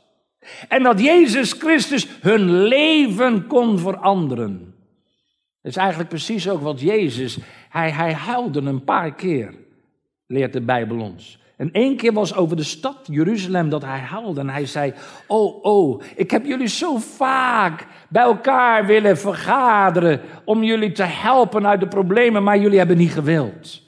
En 0.68 0.84
dat 0.84 1.00
Jezus 1.00 1.52
Christus 1.52 2.08
hun 2.22 2.64
leven 2.68 3.48
kon 3.48 3.80
veranderen. 3.80 4.76
Dat 5.62 5.72
is 5.72 5.78
eigenlijk 5.78 6.10
precies 6.10 6.50
ook 6.50 6.62
wat 6.62 6.82
Jezus, 6.82 7.38
hij, 7.70 7.92
hij 7.92 8.14
huilde 8.14 8.62
een 8.62 8.84
paar 8.84 9.16
keer, 9.16 9.54
leert 10.28 10.54
de 10.54 10.62
Bijbel 10.62 11.00
ons. 11.00 11.40
En 11.58 11.72
één 11.72 11.96
keer 11.96 12.14
was 12.14 12.36
over 12.36 12.56
de 12.56 12.64
stad 12.64 12.98
Jeruzalem 13.12 13.70
dat 13.70 13.82
hij 13.82 14.00
huilde 14.00 14.40
en 14.40 14.50
hij 14.50 14.66
zei: 14.66 14.94
Oh, 15.28 15.64
oh, 15.64 16.02
ik 16.16 16.32
heb 16.32 16.46
jullie 16.46 16.68
zo 16.68 16.98
vaak 16.98 17.86
bij 18.10 18.24
elkaar 18.24 18.86
willen 18.86 19.18
vergaderen 19.18 20.22
om 20.46 20.64
jullie 20.64 20.92
te 20.92 21.04
helpen 21.04 21.68
uit 21.68 21.80
de 21.80 21.88
problemen, 21.88 22.44
maar 22.44 22.58
jullie 22.58 22.78
hebben 22.78 22.98
niet 22.98 23.12
gewild. 23.12 23.82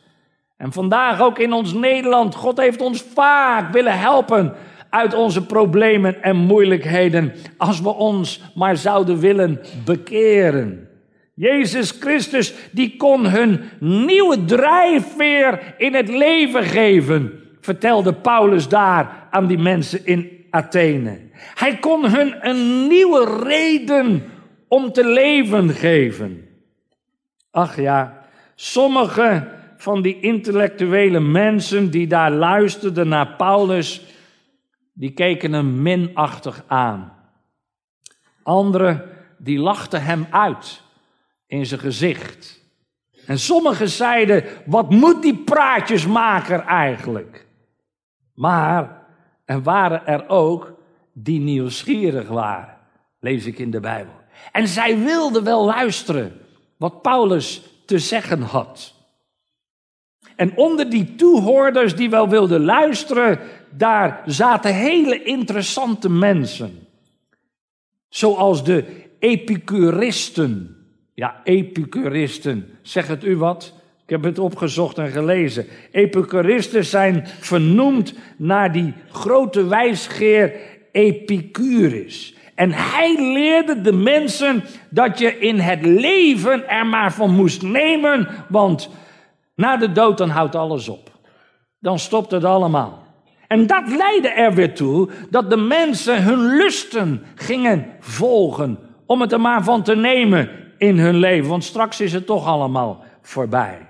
En 0.57 0.71
vandaag 0.71 1.21
ook 1.21 1.39
in 1.39 1.53
ons 1.53 1.73
Nederland. 1.73 2.35
God 2.35 2.57
heeft 2.57 2.81
ons 2.81 3.01
vaak 3.13 3.71
willen 3.71 3.99
helpen 3.99 4.53
uit 4.89 5.13
onze 5.13 5.45
problemen 5.45 6.23
en 6.23 6.35
moeilijkheden. 6.35 7.33
Als 7.57 7.81
we 7.81 7.89
ons 7.89 8.41
maar 8.55 8.77
zouden 8.77 9.19
willen 9.19 9.59
bekeren. 9.85 10.87
Jezus 11.33 11.91
Christus, 11.99 12.53
die 12.71 12.95
kon 12.97 13.25
hun 13.25 13.61
nieuwe 13.79 14.45
drijfveer 14.45 15.73
in 15.77 15.93
het 15.93 16.09
leven 16.09 16.63
geven, 16.63 17.48
vertelde 17.69 18.13
Paulus 18.13 18.67
daar 18.67 19.27
aan 19.29 19.47
die 19.47 19.57
mensen 19.57 20.05
in 20.05 20.45
Athene. 20.49 21.19
Hij 21.33 21.77
kon 21.77 22.09
hun 22.09 22.47
een 22.47 22.87
nieuwe 22.87 23.43
reden 23.43 24.23
om 24.67 24.91
te 24.91 25.05
leven 25.05 25.69
geven. 25.69 26.47
Ach 27.51 27.75
ja, 27.75 28.23
sommige 28.55 29.47
van 29.77 30.01
die 30.01 30.19
intellectuele 30.19 31.19
mensen 31.19 31.91
die 31.91 32.07
daar 32.07 32.31
luisterden 32.31 33.07
naar 33.07 33.35
Paulus, 33.35 34.01
die 34.93 35.11
keken 35.11 35.53
hem 35.53 35.81
minachtig 35.81 36.63
aan. 36.67 37.13
Anderen 38.43 39.03
die 39.37 39.59
lachten 39.59 40.03
hem 40.03 40.27
uit 40.29 40.81
in 41.47 41.65
zijn 41.65 41.79
gezicht. 41.79 42.63
En 43.25 43.39
sommigen 43.39 43.89
zeiden: 43.89 44.43
wat 44.65 44.89
moet 44.89 45.21
die 45.21 45.37
praatjesmaker 45.37 46.59
eigenlijk? 46.59 47.47
Maar 48.39 49.05
er 49.45 49.61
waren 49.61 50.05
er 50.05 50.29
ook 50.29 50.73
die 51.13 51.39
nieuwsgierig 51.39 52.27
waren, 52.27 52.77
lees 53.19 53.45
ik 53.45 53.59
in 53.59 53.71
de 53.71 53.79
Bijbel. 53.79 54.13
En 54.51 54.67
zij 54.67 54.99
wilden 54.99 55.43
wel 55.43 55.65
luisteren 55.65 56.39
wat 56.77 57.01
Paulus 57.01 57.61
te 57.85 57.99
zeggen 57.99 58.41
had. 58.41 58.93
En 60.35 60.57
onder 60.57 60.89
die 60.89 61.15
toehoorders 61.15 61.95
die 61.95 62.09
wel 62.09 62.29
wilden 62.29 62.63
luisteren, 62.63 63.39
daar 63.69 64.21
zaten 64.25 64.73
hele 64.73 65.23
interessante 65.23 66.09
mensen. 66.09 66.87
Zoals 68.09 68.63
de 68.63 69.05
epicuristen. 69.19 70.77
Ja, 71.13 71.41
epicuristen. 71.43 72.77
Zeg 72.81 73.07
het 73.07 73.23
u 73.23 73.37
wat? 73.37 73.73
Ik 74.09 74.15
heb 74.15 74.23
het 74.23 74.39
opgezocht 74.39 74.97
en 74.97 75.11
gelezen. 75.11 75.65
Epicuristen 75.91 76.85
zijn 76.85 77.27
vernoemd 77.39 78.13
naar 78.37 78.71
die 78.71 78.93
grote 79.11 79.67
wijsgeer 79.67 80.53
Epicurus. 80.91 82.35
En 82.55 82.71
hij 82.71 83.33
leerde 83.33 83.81
de 83.81 83.91
mensen 83.91 84.63
dat 84.89 85.19
je 85.19 85.39
in 85.39 85.59
het 85.59 85.85
leven 85.85 86.69
er 86.69 86.85
maar 86.85 87.13
van 87.13 87.35
moest 87.35 87.61
nemen, 87.61 88.27
want 88.47 88.89
na 89.55 89.77
de 89.77 89.91
dood 89.91 90.17
dan 90.17 90.29
houdt 90.29 90.55
alles 90.55 90.87
op. 90.87 91.11
Dan 91.79 91.99
stopt 91.99 92.31
het 92.31 92.43
allemaal. 92.43 93.03
En 93.47 93.67
dat 93.67 93.83
leidde 93.87 94.29
er 94.29 94.53
weer 94.53 94.73
toe 94.73 95.09
dat 95.29 95.49
de 95.49 95.57
mensen 95.57 96.23
hun 96.23 96.55
lusten 96.55 97.23
gingen 97.35 97.85
volgen 97.99 98.79
om 99.05 99.21
het 99.21 99.31
er 99.31 99.41
maar 99.41 99.63
van 99.63 99.83
te 99.83 99.95
nemen 99.95 100.49
in 100.77 100.97
hun 100.97 101.15
leven, 101.15 101.49
want 101.49 101.63
straks 101.63 102.01
is 102.01 102.13
het 102.13 102.25
toch 102.25 102.45
allemaal 102.45 103.03
voorbij. 103.21 103.88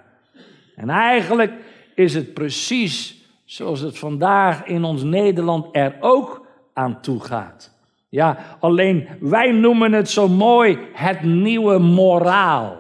En 0.80 0.90
eigenlijk 0.90 1.52
is 1.96 2.14
het 2.14 2.34
precies 2.34 3.26
zoals 3.46 3.80
het 3.80 4.00
vandaag 4.00 4.66
in 4.66 4.84
ons 4.84 5.04
Nederland 5.04 5.68
er 5.72 5.96
ook 6.00 6.46
aan 6.74 7.02
toe 7.02 7.20
gaat. 7.20 7.78
Ja, 8.10 8.38
alleen 8.60 9.08
wij 9.20 9.52
noemen 9.52 9.94
het 9.94 10.10
zo 10.10 10.28
mooi 10.28 10.78
het 10.94 11.22
nieuwe 11.24 11.78
moraal. 11.78 12.70
Dat 12.70 12.80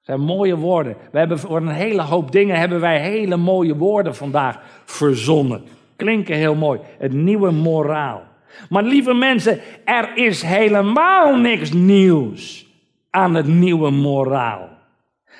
zijn 0.00 0.20
mooie 0.20 0.56
woorden. 0.56 0.96
We 1.12 1.18
hebben 1.18 1.38
voor 1.38 1.56
een 1.56 1.68
hele 1.68 2.02
hoop 2.02 2.32
dingen 2.32 2.58
hebben 2.58 2.80
wij 2.80 3.00
hele 3.00 3.36
mooie 3.36 3.76
woorden 3.76 4.14
vandaag 4.14 4.60
verzonnen. 4.84 5.64
Klinken 5.96 6.36
heel 6.36 6.54
mooi. 6.54 6.80
Het 6.98 7.12
nieuwe 7.12 7.50
moraal. 7.50 8.22
Maar 8.68 8.82
lieve 8.82 9.14
mensen, 9.14 9.60
er 9.84 10.16
is 10.16 10.42
helemaal 10.42 11.36
niks 11.36 11.72
nieuws 11.72 12.66
aan 13.10 13.34
het 13.34 13.46
nieuwe 13.46 13.90
moraal. 13.90 14.75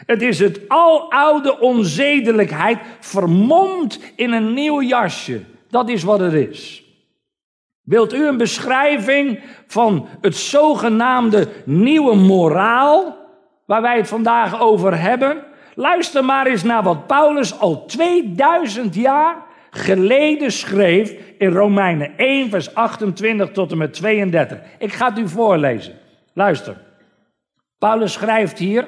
Het 0.06 0.22
is 0.22 0.38
het 0.38 0.60
aloude 0.68 1.60
onzedelijkheid 1.60 2.78
vermomd 3.00 4.00
in 4.16 4.32
een 4.32 4.54
nieuw 4.54 4.82
jasje. 4.82 5.40
Dat 5.70 5.88
is 5.88 6.02
wat 6.02 6.20
het 6.20 6.32
is. 6.32 6.84
Wilt 7.82 8.14
u 8.14 8.26
een 8.26 8.36
beschrijving 8.36 9.40
van 9.66 10.08
het 10.20 10.36
zogenaamde 10.36 11.48
nieuwe 11.64 12.16
moraal, 12.16 13.16
waar 13.66 13.82
wij 13.82 13.96
het 13.96 14.08
vandaag 14.08 14.60
over 14.60 15.00
hebben? 15.00 15.44
Luister 15.74 16.24
maar 16.24 16.46
eens 16.46 16.62
naar 16.62 16.82
wat 16.82 17.06
Paulus 17.06 17.58
al 17.58 17.86
2000 17.86 18.94
jaar 18.94 19.36
geleden 19.70 20.52
schreef 20.52 21.14
in 21.38 21.50
Romeinen 21.50 22.18
1, 22.18 22.50
vers 22.50 22.74
28 22.74 23.50
tot 23.50 23.70
en 23.70 23.78
met 23.78 23.92
32. 23.92 24.58
Ik 24.78 24.92
ga 24.92 25.08
het 25.08 25.18
u 25.18 25.28
voorlezen. 25.28 25.94
Luister. 26.32 26.76
Paulus 27.78 28.12
schrijft 28.12 28.58
hier, 28.58 28.86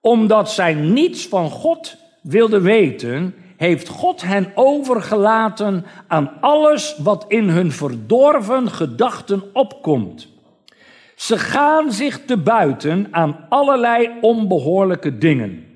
omdat 0.00 0.50
zij 0.50 0.74
niets 0.74 1.26
van 1.26 1.50
God 1.50 1.96
wilden 2.22 2.62
weten, 2.62 3.34
heeft 3.56 3.88
God 3.88 4.22
hen 4.22 4.52
overgelaten 4.54 5.84
aan 6.06 6.30
alles 6.40 6.96
wat 6.98 7.24
in 7.28 7.48
hun 7.48 7.72
verdorven 7.72 8.70
gedachten 8.70 9.42
opkomt. 9.52 10.28
Ze 11.16 11.38
gaan 11.38 11.92
zich 11.92 12.24
te 12.24 12.36
buiten 12.36 13.08
aan 13.10 13.46
allerlei 13.48 14.10
onbehoorlijke 14.20 15.18
dingen. 15.18 15.66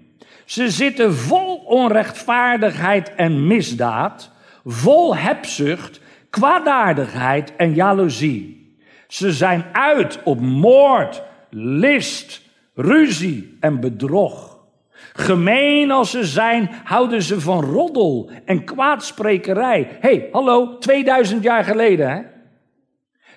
Ze 0.44 0.70
zitten 0.70 1.14
vol 1.14 1.56
onrechtvaardigheid 1.56 3.14
en 3.14 3.46
misdaad, 3.46 4.30
vol 4.64 5.16
hebzucht, 5.16 6.00
kwaadaardigheid 6.30 7.56
en 7.56 7.74
jaloezie. 7.74 8.74
Ze 9.08 9.32
zijn 9.32 9.64
uit 9.72 10.18
op 10.24 10.40
moord, 10.40 11.22
list, 11.50 12.42
ruzie 12.80 13.56
en 13.60 13.80
bedrog. 13.80 14.58
Gemeen 15.12 15.90
als 15.90 16.10
ze 16.10 16.24
zijn, 16.24 16.70
houden 16.84 17.22
ze 17.22 17.40
van 17.40 17.64
roddel 17.64 18.30
en 18.44 18.64
kwaadsprekerij. 18.64 19.88
Hé, 20.00 20.08
hey, 20.08 20.28
hallo, 20.32 20.78
2000 20.78 21.42
jaar 21.42 21.64
geleden, 21.64 22.10
hè? 22.10 22.20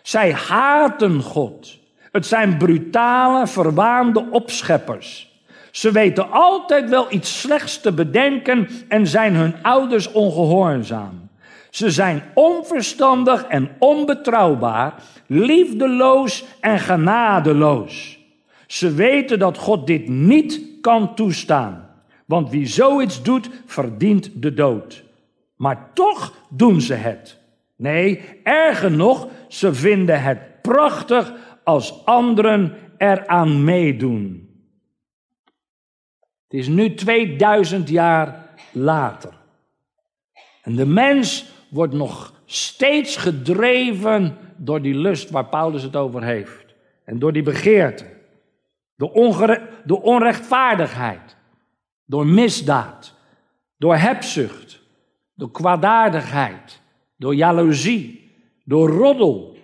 Zij 0.02 0.32
haten 0.32 1.22
God. 1.22 1.80
Het 2.12 2.26
zijn 2.26 2.58
brutale, 2.58 3.48
verwaande 3.48 4.28
opscheppers. 4.32 5.32
Ze 5.72 5.92
weten 5.92 6.32
altijd 6.32 6.90
wel 6.90 7.06
iets 7.10 7.40
slechts 7.40 7.82
te 7.82 7.92
bedenken 7.92 8.68
en 8.88 9.08
zijn 9.08 9.36
hun 9.36 9.56
ouders 9.62 10.12
ongehoorzaam. 10.12 11.30
Ze 11.70 11.92
zijn 11.92 12.24
onverstandig 12.34 13.44
en 13.44 13.70
onbetrouwbaar, 13.80 14.94
liefdeloos 15.28 16.44
en 16.60 16.80
genadeloos. 16.80 18.20
Ze 18.74 18.94
weten 18.94 19.40
dat 19.40 19.58
God 19.58 19.88
dit 19.88 20.08
niet 20.08 20.62
kan 20.82 21.16
toestaan. 21.16 21.90
Want 22.26 22.50
wie 22.50 22.66
zoiets 22.66 23.24
doet, 23.24 23.50
verdient 23.66 24.42
de 24.42 24.54
dood. 24.54 25.04
Maar 25.56 25.90
toch 25.94 26.34
doen 26.50 26.82
ze 26.82 26.94
het. 26.94 27.40
Nee, 27.76 28.22
erger 28.44 28.92
nog, 28.92 29.28
ze 29.48 29.74
vinden 29.74 30.22
het 30.22 30.62
prachtig 30.62 31.34
als 31.64 32.06
anderen 32.06 32.76
eraan 32.98 33.64
meedoen. 33.64 34.50
Het 36.48 36.60
is 36.60 36.68
nu 36.68 36.94
2000 36.94 37.90
jaar 37.90 38.50
later. 38.72 39.34
En 40.62 40.76
de 40.76 40.86
mens 40.86 41.46
wordt 41.70 41.94
nog 41.94 42.42
steeds 42.46 43.18
gedreven 43.18 44.38
door 44.58 44.82
die 44.82 44.96
lust 44.96 45.30
waar 45.30 45.46
Paulus 45.46 45.84
het 45.84 45.96
over 45.96 46.24
heeft. 46.24 46.76
En 47.04 47.20
door 47.20 47.34
die 47.34 47.44
begeerte. 47.44 48.13
Door, 48.96 50.02
onrechtvaardigheid. 50.02 51.36
Door 52.06 52.28
misdaad. 52.28 53.14
Door 53.78 53.96
hebzucht. 53.96 54.80
Door 55.36 55.52
kwaadaardigheid. 55.52 56.82
Door 57.18 57.36
jaloezie. 57.36 58.32
Door 58.66 58.90
roddel. 58.90 59.58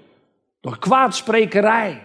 Door 0.62 0.80
kwaadsprekerij. 0.80 2.04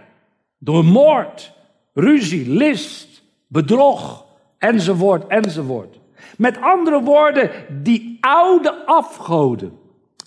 Door 0.58 0.84
moord. 0.84 1.52
Ruzie, 1.92 2.48
list, 2.50 3.22
bedrog. 3.46 4.26
Enzovoort, 4.58 5.26
enzovoort. 5.26 5.98
Met 6.36 6.60
andere 6.60 7.02
woorden, 7.02 7.50
die 7.82 8.18
oude 8.20 8.86
afgoden 8.86 9.78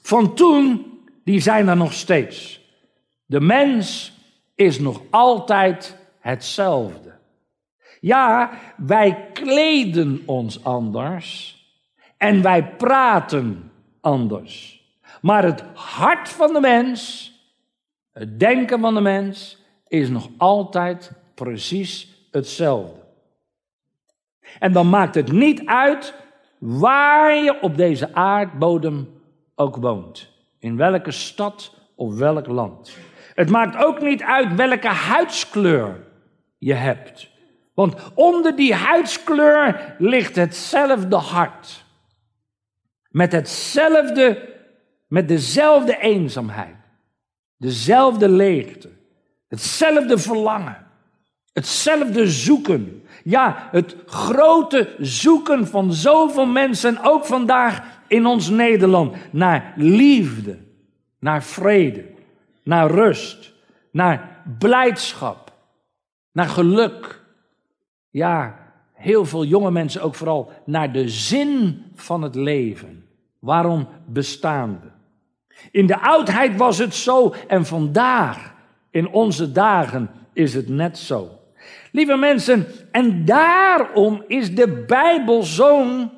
van 0.01 0.33
toen, 0.35 0.85
die 1.23 1.39
zijn 1.39 1.67
er 1.67 1.77
nog 1.77 1.93
steeds. 1.93 2.61
De 3.25 3.39
mens 3.39 4.13
is 4.55 4.79
nog 4.79 5.01
altijd 5.09 5.96
hetzelfde. 6.27 7.13
Ja, 7.99 8.49
wij 8.77 9.29
kleden 9.33 10.23
ons 10.25 10.63
anders 10.63 11.57
en 12.17 12.41
wij 12.41 12.65
praten 12.75 13.71
anders. 14.01 14.81
Maar 15.21 15.43
het 15.43 15.63
hart 15.73 16.29
van 16.29 16.53
de 16.53 16.59
mens, 16.59 17.31
het 18.11 18.39
denken 18.39 18.79
van 18.79 18.93
de 18.93 19.01
mens, 19.01 19.57
is 19.87 20.09
nog 20.09 20.29
altijd 20.37 21.11
precies 21.33 22.27
hetzelfde. 22.31 22.99
En 24.59 24.71
dan 24.71 24.89
maakt 24.89 25.15
het 25.15 25.31
niet 25.31 25.65
uit 25.65 26.13
waar 26.57 27.35
je 27.35 27.61
op 27.61 27.77
deze 27.77 28.13
aardbodem 28.13 29.21
ook 29.55 29.75
woont. 29.75 30.29
In 30.59 30.77
welke 30.77 31.11
stad 31.11 31.73
of 31.95 32.17
welk 32.17 32.47
land. 32.47 32.97
Het 33.35 33.49
maakt 33.49 33.83
ook 33.83 34.01
niet 34.01 34.23
uit 34.23 34.55
welke 34.55 34.87
huidskleur 34.87 36.05
je 36.57 36.73
hebt. 36.73 37.29
Want 37.73 37.95
onder 38.13 38.55
die 38.55 38.73
huidskleur 38.73 39.95
ligt 39.97 40.35
hetzelfde 40.35 41.15
hart. 41.15 41.85
Met 43.09 43.31
hetzelfde, 43.31 44.55
met 45.07 45.27
dezelfde 45.27 45.97
eenzaamheid. 45.97 46.75
Dezelfde 47.57 48.29
leegte. 48.29 48.89
Hetzelfde 49.47 50.17
verlangen. 50.17 50.87
Hetzelfde 51.53 52.27
zoeken. 52.27 53.03
Ja, 53.23 53.67
het 53.71 53.95
grote 54.05 54.95
zoeken 54.99 55.67
van 55.67 55.93
zoveel 55.93 56.45
mensen, 56.45 57.03
ook 57.03 57.25
vandaag 57.25 57.81
in 58.07 58.25
ons 58.25 58.49
Nederland, 58.49 59.15
naar 59.31 59.73
liefde, 59.75 60.57
naar 61.19 61.43
vrede, 61.43 62.05
naar 62.63 62.91
rust, 62.91 63.53
naar 63.91 64.41
blijdschap, 64.57 65.53
naar 66.37 66.49
geluk. 66.49 67.21
Ja, 68.09 68.59
heel 68.93 69.25
veel 69.25 69.45
jonge 69.45 69.71
mensen 69.71 70.01
ook 70.01 70.15
vooral 70.15 70.51
naar 70.65 70.91
de 70.91 71.09
zin 71.09 71.83
van 71.95 72.21
het 72.21 72.35
leven. 72.35 73.05
Waarom 73.39 73.87
bestaan 74.05 74.79
we? 74.81 74.89
In 75.71 75.87
de 75.87 75.99
oudheid 75.99 76.57
was 76.57 76.77
het 76.77 76.95
zo 76.95 77.33
en 77.47 77.65
vandaag, 77.65 78.53
in 78.91 79.07
onze 79.07 79.51
dagen, 79.51 80.09
is 80.33 80.53
het 80.53 80.69
net 80.69 80.97
zo. 80.97 81.29
Lieve 81.91 82.15
mensen, 82.15 82.65
en 82.91 83.25
daarom 83.25 84.23
is 84.27 84.55
de 84.55 84.83
Bijbel 84.87 85.43
zo'n 85.43 86.11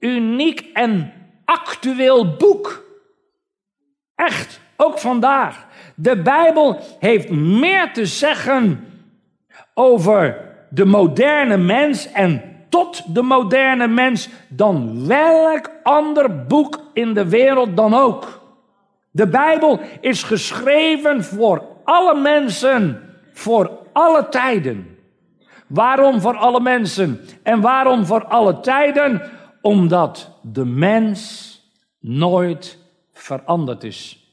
uniek 0.00 0.60
en 0.72 1.12
actueel 1.44 2.36
boek. 2.36 2.84
Echt, 4.14 4.60
ook 4.76 4.98
vandaag. 4.98 5.66
De 5.94 6.22
Bijbel 6.22 6.80
heeft 6.98 7.30
meer 7.30 7.92
te 7.92 8.06
zeggen 8.06 8.87
over 9.78 10.36
de 10.68 10.84
moderne 10.84 11.56
mens 11.56 12.12
en 12.12 12.42
tot 12.68 13.14
de 13.14 13.22
moderne 13.22 13.86
mens 13.86 14.28
dan 14.48 15.06
welk 15.06 15.70
ander 15.82 16.46
boek 16.46 16.80
in 16.92 17.14
de 17.14 17.28
wereld 17.28 17.76
dan 17.76 17.94
ook. 17.94 18.40
De 19.10 19.28
Bijbel 19.28 19.80
is 20.00 20.22
geschreven 20.22 21.24
voor 21.24 21.62
alle 21.84 22.20
mensen, 22.20 23.02
voor 23.32 23.70
alle 23.92 24.28
tijden. 24.28 24.98
Waarom 25.66 26.20
voor 26.20 26.36
alle 26.36 26.60
mensen 26.60 27.20
en 27.42 27.60
waarom 27.60 28.06
voor 28.06 28.24
alle 28.24 28.60
tijden? 28.60 29.30
Omdat 29.60 30.38
de 30.42 30.64
mens 30.64 31.52
nooit 32.00 32.78
veranderd 33.12 33.84
is. 33.84 34.26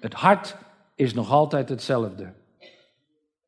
Het 0.00 0.14
hart 0.14 0.56
is 0.94 1.14
nog 1.14 1.30
altijd 1.30 1.68
hetzelfde. 1.68 2.32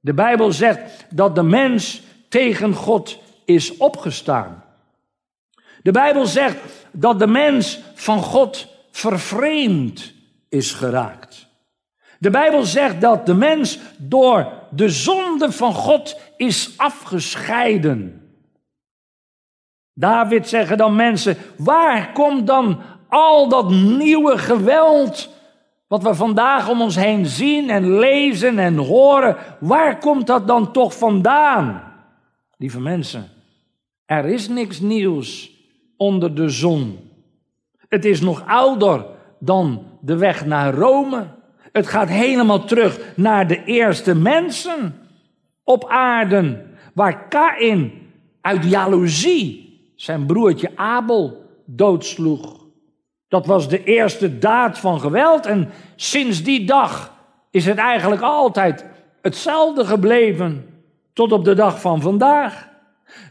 De 0.04 0.14
Bijbel 0.14 0.52
zegt 0.52 1.06
dat 1.10 1.34
de 1.34 1.42
mens 1.42 2.02
tegen 2.28 2.74
God 2.74 3.18
is 3.44 3.76
opgestaan. 3.76 4.64
De 5.82 5.90
Bijbel 5.90 6.26
zegt 6.26 6.56
dat 6.92 7.18
de 7.18 7.26
mens 7.26 7.80
van 7.94 8.18
God 8.18 8.66
vervreemd 8.90 10.12
is 10.48 10.72
geraakt. 10.72 11.46
De 12.18 12.30
Bijbel 12.30 12.62
zegt 12.62 13.00
dat 13.00 13.26
de 13.26 13.34
mens 13.34 13.78
door 13.96 14.52
de 14.70 14.88
zonde 14.88 15.52
van 15.52 15.74
God 15.74 16.20
is 16.36 16.72
afgescheiden. 16.76 18.28
David 19.92 20.48
zeggen 20.48 20.76
dan 20.76 20.96
mensen, 20.96 21.36
waar 21.56 22.12
komt 22.12 22.46
dan 22.46 22.80
al 23.08 23.48
dat 23.48 23.70
nieuwe 23.70 24.38
geweld 24.38 25.28
wat 25.94 26.02
we 26.02 26.14
vandaag 26.14 26.68
om 26.68 26.80
ons 26.80 26.96
heen 26.96 27.26
zien 27.26 27.70
en 27.70 27.98
lezen 27.98 28.58
en 28.58 28.76
horen, 28.76 29.36
waar 29.60 29.98
komt 29.98 30.26
dat 30.26 30.46
dan 30.46 30.72
toch 30.72 30.98
vandaan? 30.98 31.82
Lieve 32.56 32.80
mensen, 32.80 33.28
er 34.06 34.24
is 34.24 34.48
niks 34.48 34.80
nieuws 34.80 35.50
onder 35.96 36.34
de 36.34 36.48
zon. 36.48 36.98
Het 37.88 38.04
is 38.04 38.20
nog 38.20 38.46
ouder 38.46 39.06
dan 39.38 39.86
de 40.00 40.16
weg 40.16 40.46
naar 40.46 40.74
Rome. 40.74 41.26
Het 41.72 41.86
gaat 41.86 42.08
helemaal 42.08 42.64
terug 42.64 43.00
naar 43.16 43.48
de 43.48 43.64
eerste 43.64 44.14
mensen 44.14 44.94
op 45.64 45.88
aarde, 45.88 46.66
waar 46.94 47.28
Kain 47.28 47.92
uit 48.40 48.64
jaloezie 48.64 49.80
zijn 49.96 50.26
broertje 50.26 50.70
Abel 50.76 51.44
doodsloeg. 51.66 52.63
Dat 53.34 53.46
was 53.46 53.68
de 53.68 53.84
eerste 53.84 54.38
daad 54.38 54.78
van 54.78 55.00
geweld 55.00 55.46
en 55.46 55.70
sinds 55.96 56.42
die 56.42 56.66
dag 56.66 57.12
is 57.50 57.66
het 57.66 57.78
eigenlijk 57.78 58.22
altijd 58.22 58.84
hetzelfde 59.22 59.84
gebleven 59.84 60.66
tot 61.12 61.32
op 61.32 61.44
de 61.44 61.54
dag 61.54 61.80
van 61.80 62.00
vandaag. 62.00 62.68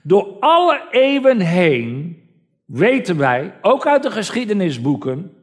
Door 0.02 0.38
alle 0.40 0.82
eeuwen 0.92 1.40
heen 1.40 2.18
weten 2.66 3.18
wij, 3.18 3.54
ook 3.62 3.88
uit 3.88 4.04
de 4.04 4.12
geschiedenisboeken, 4.12 5.34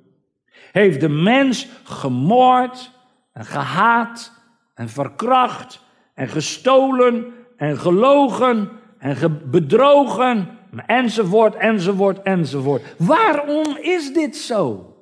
heeft 0.72 1.00
de 1.00 1.08
mens 1.08 1.68
gemoord 1.84 2.90
en 3.32 3.44
gehaat 3.44 4.32
en 4.74 4.88
verkracht 4.88 5.84
en 6.14 6.28
gestolen 6.28 7.24
en 7.56 7.78
gelogen 7.78 8.70
en 8.98 9.42
bedrogen 9.50 10.58
enzovoort, 10.86 11.54
enzovoort, 11.54 12.22
enzovoort. 12.22 12.82
Waarom 12.98 13.76
is 13.76 14.12
dit 14.12 14.36
zo? 14.36 14.94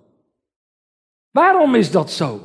Waarom 1.31 1.75
is 1.75 1.91
dat 1.91 2.11
zo? 2.11 2.41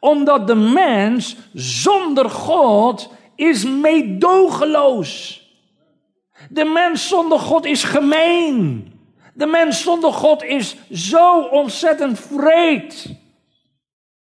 Omdat 0.00 0.46
de 0.46 0.54
mens 0.54 1.36
zonder 1.52 2.30
God 2.30 3.12
is 3.34 3.64
meedogenloos. 3.64 5.42
De 6.50 6.64
mens 6.64 7.08
zonder 7.08 7.38
God 7.38 7.64
is 7.64 7.84
gemeen. 7.84 8.92
De 9.34 9.46
mens 9.46 9.82
zonder 9.82 10.12
God 10.12 10.42
is 10.42 10.76
zo 10.92 11.40
ontzettend 11.40 12.20
vreed. 12.20 13.14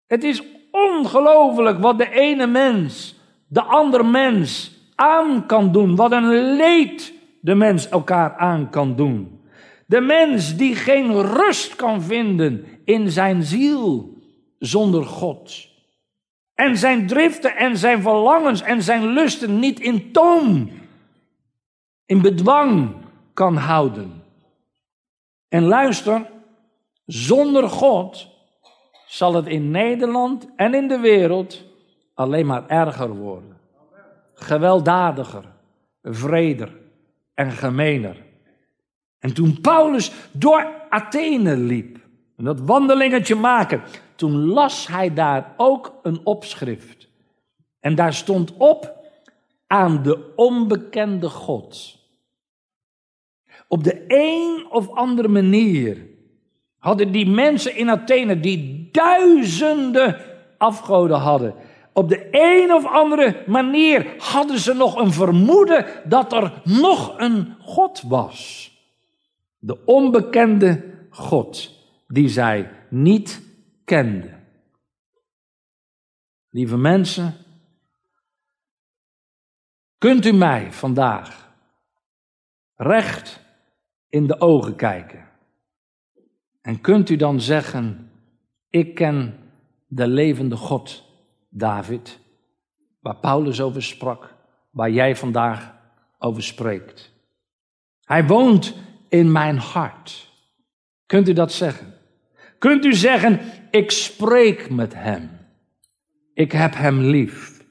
Het 0.08 0.23
is 0.23 0.41
ongelooflijk 0.71 1.80
wat 1.80 1.97
de 1.97 2.10
ene 2.10 2.47
mens 2.47 3.15
de 3.47 3.63
andere 3.63 4.03
mens 4.03 4.71
aan 4.95 5.45
kan 5.45 5.71
doen. 5.71 5.95
Wat 5.95 6.12
een 6.12 6.56
leed 6.56 7.13
de 7.41 7.56
mens 7.56 7.89
elkaar 7.89 8.36
aan 8.36 8.69
kan 8.69 8.95
doen. 8.95 9.41
De 9.86 10.02
mens 10.02 10.56
die 10.56 10.76
geen 10.76 11.21
rust 11.21 11.76
kan 11.76 12.02
vinden 12.02 12.65
in 12.84 13.12
zijn 13.12 13.43
ziel 13.43 14.17
zonder 14.60 15.06
God. 15.06 15.69
En 16.54 16.78
zijn 16.78 17.08
driften 17.08 17.56
en 17.56 17.78
zijn 17.78 18.02
verlangens 18.02 18.62
en 18.62 18.82
zijn 18.82 19.08
lusten 19.08 19.60
niet 19.60 19.80
in 19.80 20.12
toom, 20.12 20.69
in 22.06 22.21
bedwang 22.21 22.95
kan 23.34 23.56
houden. 23.56 24.23
En 25.50 25.63
luister, 25.63 26.30
zonder 27.06 27.69
God 27.69 28.28
zal 29.08 29.34
het 29.34 29.47
in 29.47 29.71
Nederland 29.71 30.47
en 30.56 30.73
in 30.73 30.88
de 30.88 31.00
wereld 31.00 31.63
alleen 32.13 32.45
maar 32.45 32.67
erger 32.67 33.10
worden. 33.15 33.58
Gewelddadiger, 34.34 35.43
vreder 36.02 36.86
en 37.38 37.52
gemener. 37.52 38.15
En 39.19 39.34
toen 39.34 39.62
Paulus 39.62 40.12
door 40.32 40.73
Athene 40.89 41.58
liep, 41.58 42.00
en 42.38 42.43
dat 42.43 42.60
wandelingetje 42.60 43.36
maken, 43.36 43.82
toen 44.15 44.45
las 44.45 44.88
hij 44.88 45.13
daar 45.13 45.54
ook 45.58 46.00
een 46.04 46.19
opschrift. 46.23 47.10
En 47.80 47.95
daar 47.95 48.13
stond 48.13 48.54
op 48.58 48.95
aan 49.67 50.04
de 50.04 50.34
onbekende 50.36 51.30
God. 51.30 51.97
Op 53.67 53.84
de 53.84 54.04
een 54.08 54.65
of 54.69 54.89
andere 54.89 55.28
manier 55.28 56.08
hadden 56.78 57.12
die 57.12 57.28
mensen 57.30 57.76
in 57.76 57.89
Athene, 57.89 58.39
die 58.39 58.89
duizenden 58.91 60.17
afgoden 60.58 61.17
hadden, 61.17 61.56
op 61.98 62.10
de 62.10 62.28
een 62.32 62.74
of 62.74 62.86
andere 62.86 63.44
manier 63.48 64.16
hadden 64.18 64.60
ze 64.60 64.74
nog 64.74 64.96
een 64.96 65.12
vermoeden 65.12 66.10
dat 66.10 66.34
er 66.34 66.62
nog 66.64 67.20
een 67.20 67.56
God 67.60 68.02
was. 68.02 68.72
De 69.60 69.86
onbekende 69.86 70.84
God 71.10 71.72
die 72.08 72.30
zij 72.30 72.72
niet 72.90 73.42
kenden. 73.86 74.48
Lieve 76.50 76.78
mensen, 76.78 77.34
kunt 79.98 80.26
u 80.26 80.32
mij 80.32 80.72
vandaag 80.72 81.54
recht 82.76 83.42
in 84.10 84.28
de 84.28 84.40
ogen 84.40 84.76
kijken? 84.76 85.30
En 86.62 86.82
kunt 86.82 87.10
u 87.10 87.16
dan 87.16 87.42
zeggen, 87.42 88.12
ik 88.70 88.96
ken 88.96 89.40
de 89.88 90.08
levende 90.08 90.56
God 90.56 91.07
David, 91.50 92.20
waar 93.00 93.16
Paulus 93.16 93.62
over 93.62 93.84
sprak, 93.84 94.34
waar 94.72 94.92
jij 94.92 95.16
vandaag 95.16 95.74
over 96.18 96.44
spreekt. 96.44 97.12
Hij 98.04 98.26
woont 98.26 98.76
in 99.10 99.32
mijn 99.32 99.58
hart. 99.58 100.32
Kunt 101.06 101.30
u 101.30 101.34
dat 101.34 101.52
zeggen? 101.52 101.94
Kunt 102.60 102.86
u 102.86 102.94
zeggen, 102.94 103.40
ik 103.72 103.92
spreek 103.92 104.70
met 104.70 104.94
hem. 104.94 105.30
Ik 106.34 106.52
heb 106.52 106.76
hem 106.76 107.00
lief. 107.00 107.64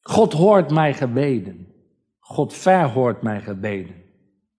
God 0.00 0.32
hoort 0.32 0.70
mijn 0.70 0.94
gebeden. 0.94 1.74
God 2.18 2.54
verhoort 2.54 3.22
mijn 3.22 3.42
gebeden. 3.42 3.94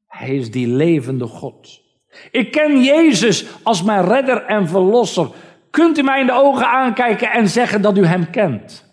Hij 0.08 0.36
is 0.36 0.52
die 0.52 0.68
levende 0.68 1.28
God. 1.28 1.82
Ik 2.32 2.52
ken 2.52 2.84
Jezus 2.84 3.46
als 3.64 3.84
mijn 3.84 4.06
redder 4.06 4.44
en 4.44 4.68
verlosser. 4.68 5.30
Kunt 5.78 5.98
u 5.98 6.02
mij 6.02 6.20
in 6.20 6.26
de 6.26 6.34
ogen 6.34 6.68
aankijken 6.68 7.32
en 7.32 7.50
zeggen 7.50 7.82
dat 7.82 7.98
u 7.98 8.06
hem 8.06 8.30
kent? 8.30 8.86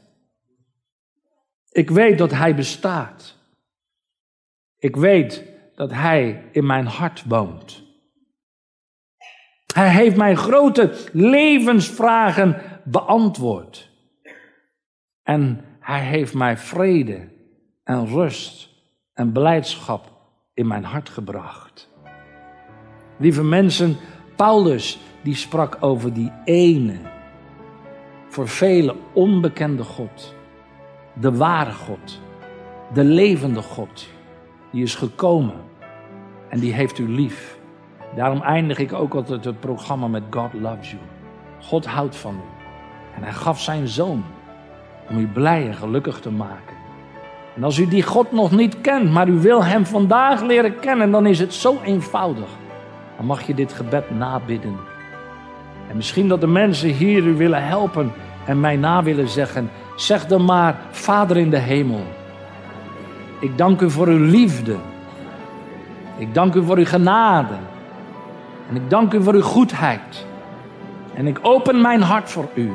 Ik 1.71 1.91
weet 1.91 2.19
dat 2.19 2.31
hij 2.31 2.55
bestaat. 2.55 3.37
Ik 4.79 4.97
weet 4.97 5.45
dat 5.75 5.93
hij 5.93 6.49
in 6.53 6.67
mijn 6.67 6.87
hart 6.87 7.25
woont. 7.29 7.83
Hij 9.75 9.89
heeft 9.91 10.17
mijn 10.17 10.37
grote 10.37 10.95
levensvragen 11.13 12.63
beantwoord. 12.85 13.91
En 15.23 15.65
hij 15.81 16.01
heeft 16.01 16.35
mij 16.35 16.57
vrede 16.57 17.29
en 17.85 18.07
rust 18.07 18.69
en 19.13 19.33
blijdschap 19.33 20.13
in 20.55 20.67
mijn 20.67 20.85
hart 20.85 21.09
gebracht. 21.09 21.91
Lieve 23.19 23.45
mensen, 23.45 23.97
Paulus 24.37 24.99
die 25.25 25.35
sprak 25.35 25.77
over 25.81 26.13
die 26.13 26.33
ene, 26.45 26.97
voor 28.29 28.49
velen 28.49 28.97
onbekende 29.13 29.85
God. 29.85 30.35
De 31.13 31.37
ware 31.37 31.73
God, 31.73 32.21
de 32.93 33.05
levende 33.05 33.63
God, 33.63 34.09
die 34.71 34.83
is 34.83 34.95
gekomen 34.95 35.61
en 36.49 36.59
die 36.59 36.73
heeft 36.73 36.99
u 36.99 37.09
lief. 37.09 37.59
Daarom 38.17 38.43
eindig 38.43 38.79
ik 38.79 38.93
ook 38.93 39.15
altijd 39.15 39.45
het 39.45 39.61
programma 39.61 40.09
met 40.09 40.23
God 40.31 40.53
loves 40.53 40.91
you. 40.91 41.03
God 41.61 41.87
houdt 41.87 42.17
van 42.17 42.35
u. 42.35 42.65
En 43.17 43.23
hij 43.23 43.33
gaf 43.33 43.61
zijn 43.61 43.89
zoon 43.89 44.25
om 45.09 45.19
u 45.19 45.27
blij 45.27 45.67
en 45.67 45.75
gelukkig 45.75 46.21
te 46.21 46.31
maken. 46.31 46.77
En 47.57 47.65
als 47.65 47.79
u 47.79 47.89
die 47.89 48.03
God 48.03 48.33
nog 48.33 48.51
niet 48.51 48.81
kent, 48.81 49.11
maar 49.11 49.29
u 49.29 49.41
wil 49.41 49.65
hem 49.65 49.87
vandaag 49.87 50.43
leren 50.43 50.81
kennen, 50.81 51.11
dan 51.11 51.27
is 51.27 51.39
het 51.39 51.55
zo 51.55 51.81
eenvoudig. 51.85 52.49
Dan 53.17 53.27
mag 53.27 53.47
je 53.47 53.55
dit 53.55 53.73
gebed 53.73 54.11
nabidden. 54.11 54.93
En 55.95 56.01
misschien 56.01 56.29
dat 56.29 56.41
de 56.41 56.47
mensen 56.47 56.89
hier 56.89 57.25
u 57.25 57.35
willen 57.35 57.67
helpen 57.67 58.13
en 58.47 58.61
mij 58.61 58.77
na 58.77 59.03
willen 59.03 59.29
zeggen. 59.29 59.71
Zeg 59.97 60.27
dan 60.27 60.45
maar, 60.45 60.77
Vader 60.91 61.37
in 61.37 61.51
de 61.51 61.59
hemel. 61.59 62.05
Ik 63.39 63.59
dank 63.59 63.81
u 63.81 63.91
voor 63.91 64.07
uw 64.07 64.25
liefde. 64.25 64.77
Ik 66.17 66.35
dank 66.35 66.55
u 66.55 66.65
voor 66.65 66.77
uw 66.77 66.85
genade. 66.85 67.55
En 68.69 68.77
ik 68.77 68.91
dank 68.91 69.13
u 69.13 69.23
voor 69.23 69.35
uw 69.35 69.43
goedheid. 69.43 70.27
En 71.15 71.27
ik 71.27 71.39
open 71.43 71.81
mijn 71.81 72.03
hart 72.03 72.31
voor 72.31 72.49
u. 72.55 72.73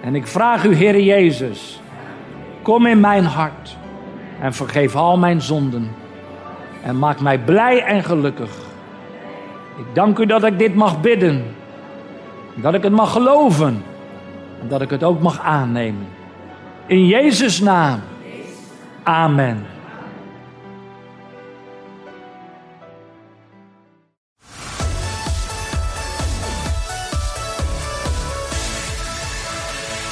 En 0.00 0.14
ik 0.14 0.26
vraag 0.26 0.64
u, 0.64 0.74
Heer 0.74 1.00
Jezus, 1.00 1.80
kom 2.62 2.86
in 2.86 3.00
mijn 3.00 3.24
hart 3.24 3.76
en 4.40 4.52
vergeef 4.52 4.96
al 4.96 5.18
mijn 5.18 5.42
zonden. 5.42 5.90
En 6.82 6.98
maak 6.98 7.20
mij 7.20 7.38
blij 7.38 7.82
en 7.82 8.04
gelukkig. 8.04 8.50
Ik 9.78 9.94
dank 9.94 10.18
u 10.18 10.26
dat 10.26 10.44
ik 10.44 10.58
dit 10.58 10.74
mag 10.74 11.00
bidden. 11.00 11.44
Dat 12.54 12.74
ik 12.74 12.82
het 12.82 12.92
mag 12.92 13.12
geloven. 13.12 13.82
En 14.60 14.68
dat 14.68 14.80
ik 14.80 14.90
het 14.90 15.02
ook 15.02 15.20
mag 15.20 15.40
aannemen. 15.40 16.06
In 16.86 17.06
Jezus' 17.06 17.60
naam. 17.60 18.00
Amen. 19.02 19.66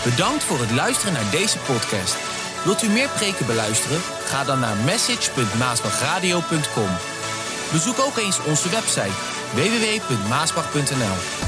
Bedankt 0.05 0.45
voor 0.45 0.61
het 0.61 0.71
luisteren 0.71 1.13
naar 1.13 1.31
deze 1.31 1.59
podcast. 1.59 2.17
Wilt 2.65 2.83
u 2.83 2.89
meer 2.89 3.09
preken 3.09 3.47
beluisteren? 3.47 4.01
Ga 4.01 4.45
dan 4.45 4.61
naar 4.61 4.77
message.maasbachradio.com. 4.85 6.89
Bezoek 7.73 7.99
ook 7.99 8.17
eens 8.17 8.45
onze 8.45 8.69
website 8.69 9.13
www.maasbach.nl 9.55 11.42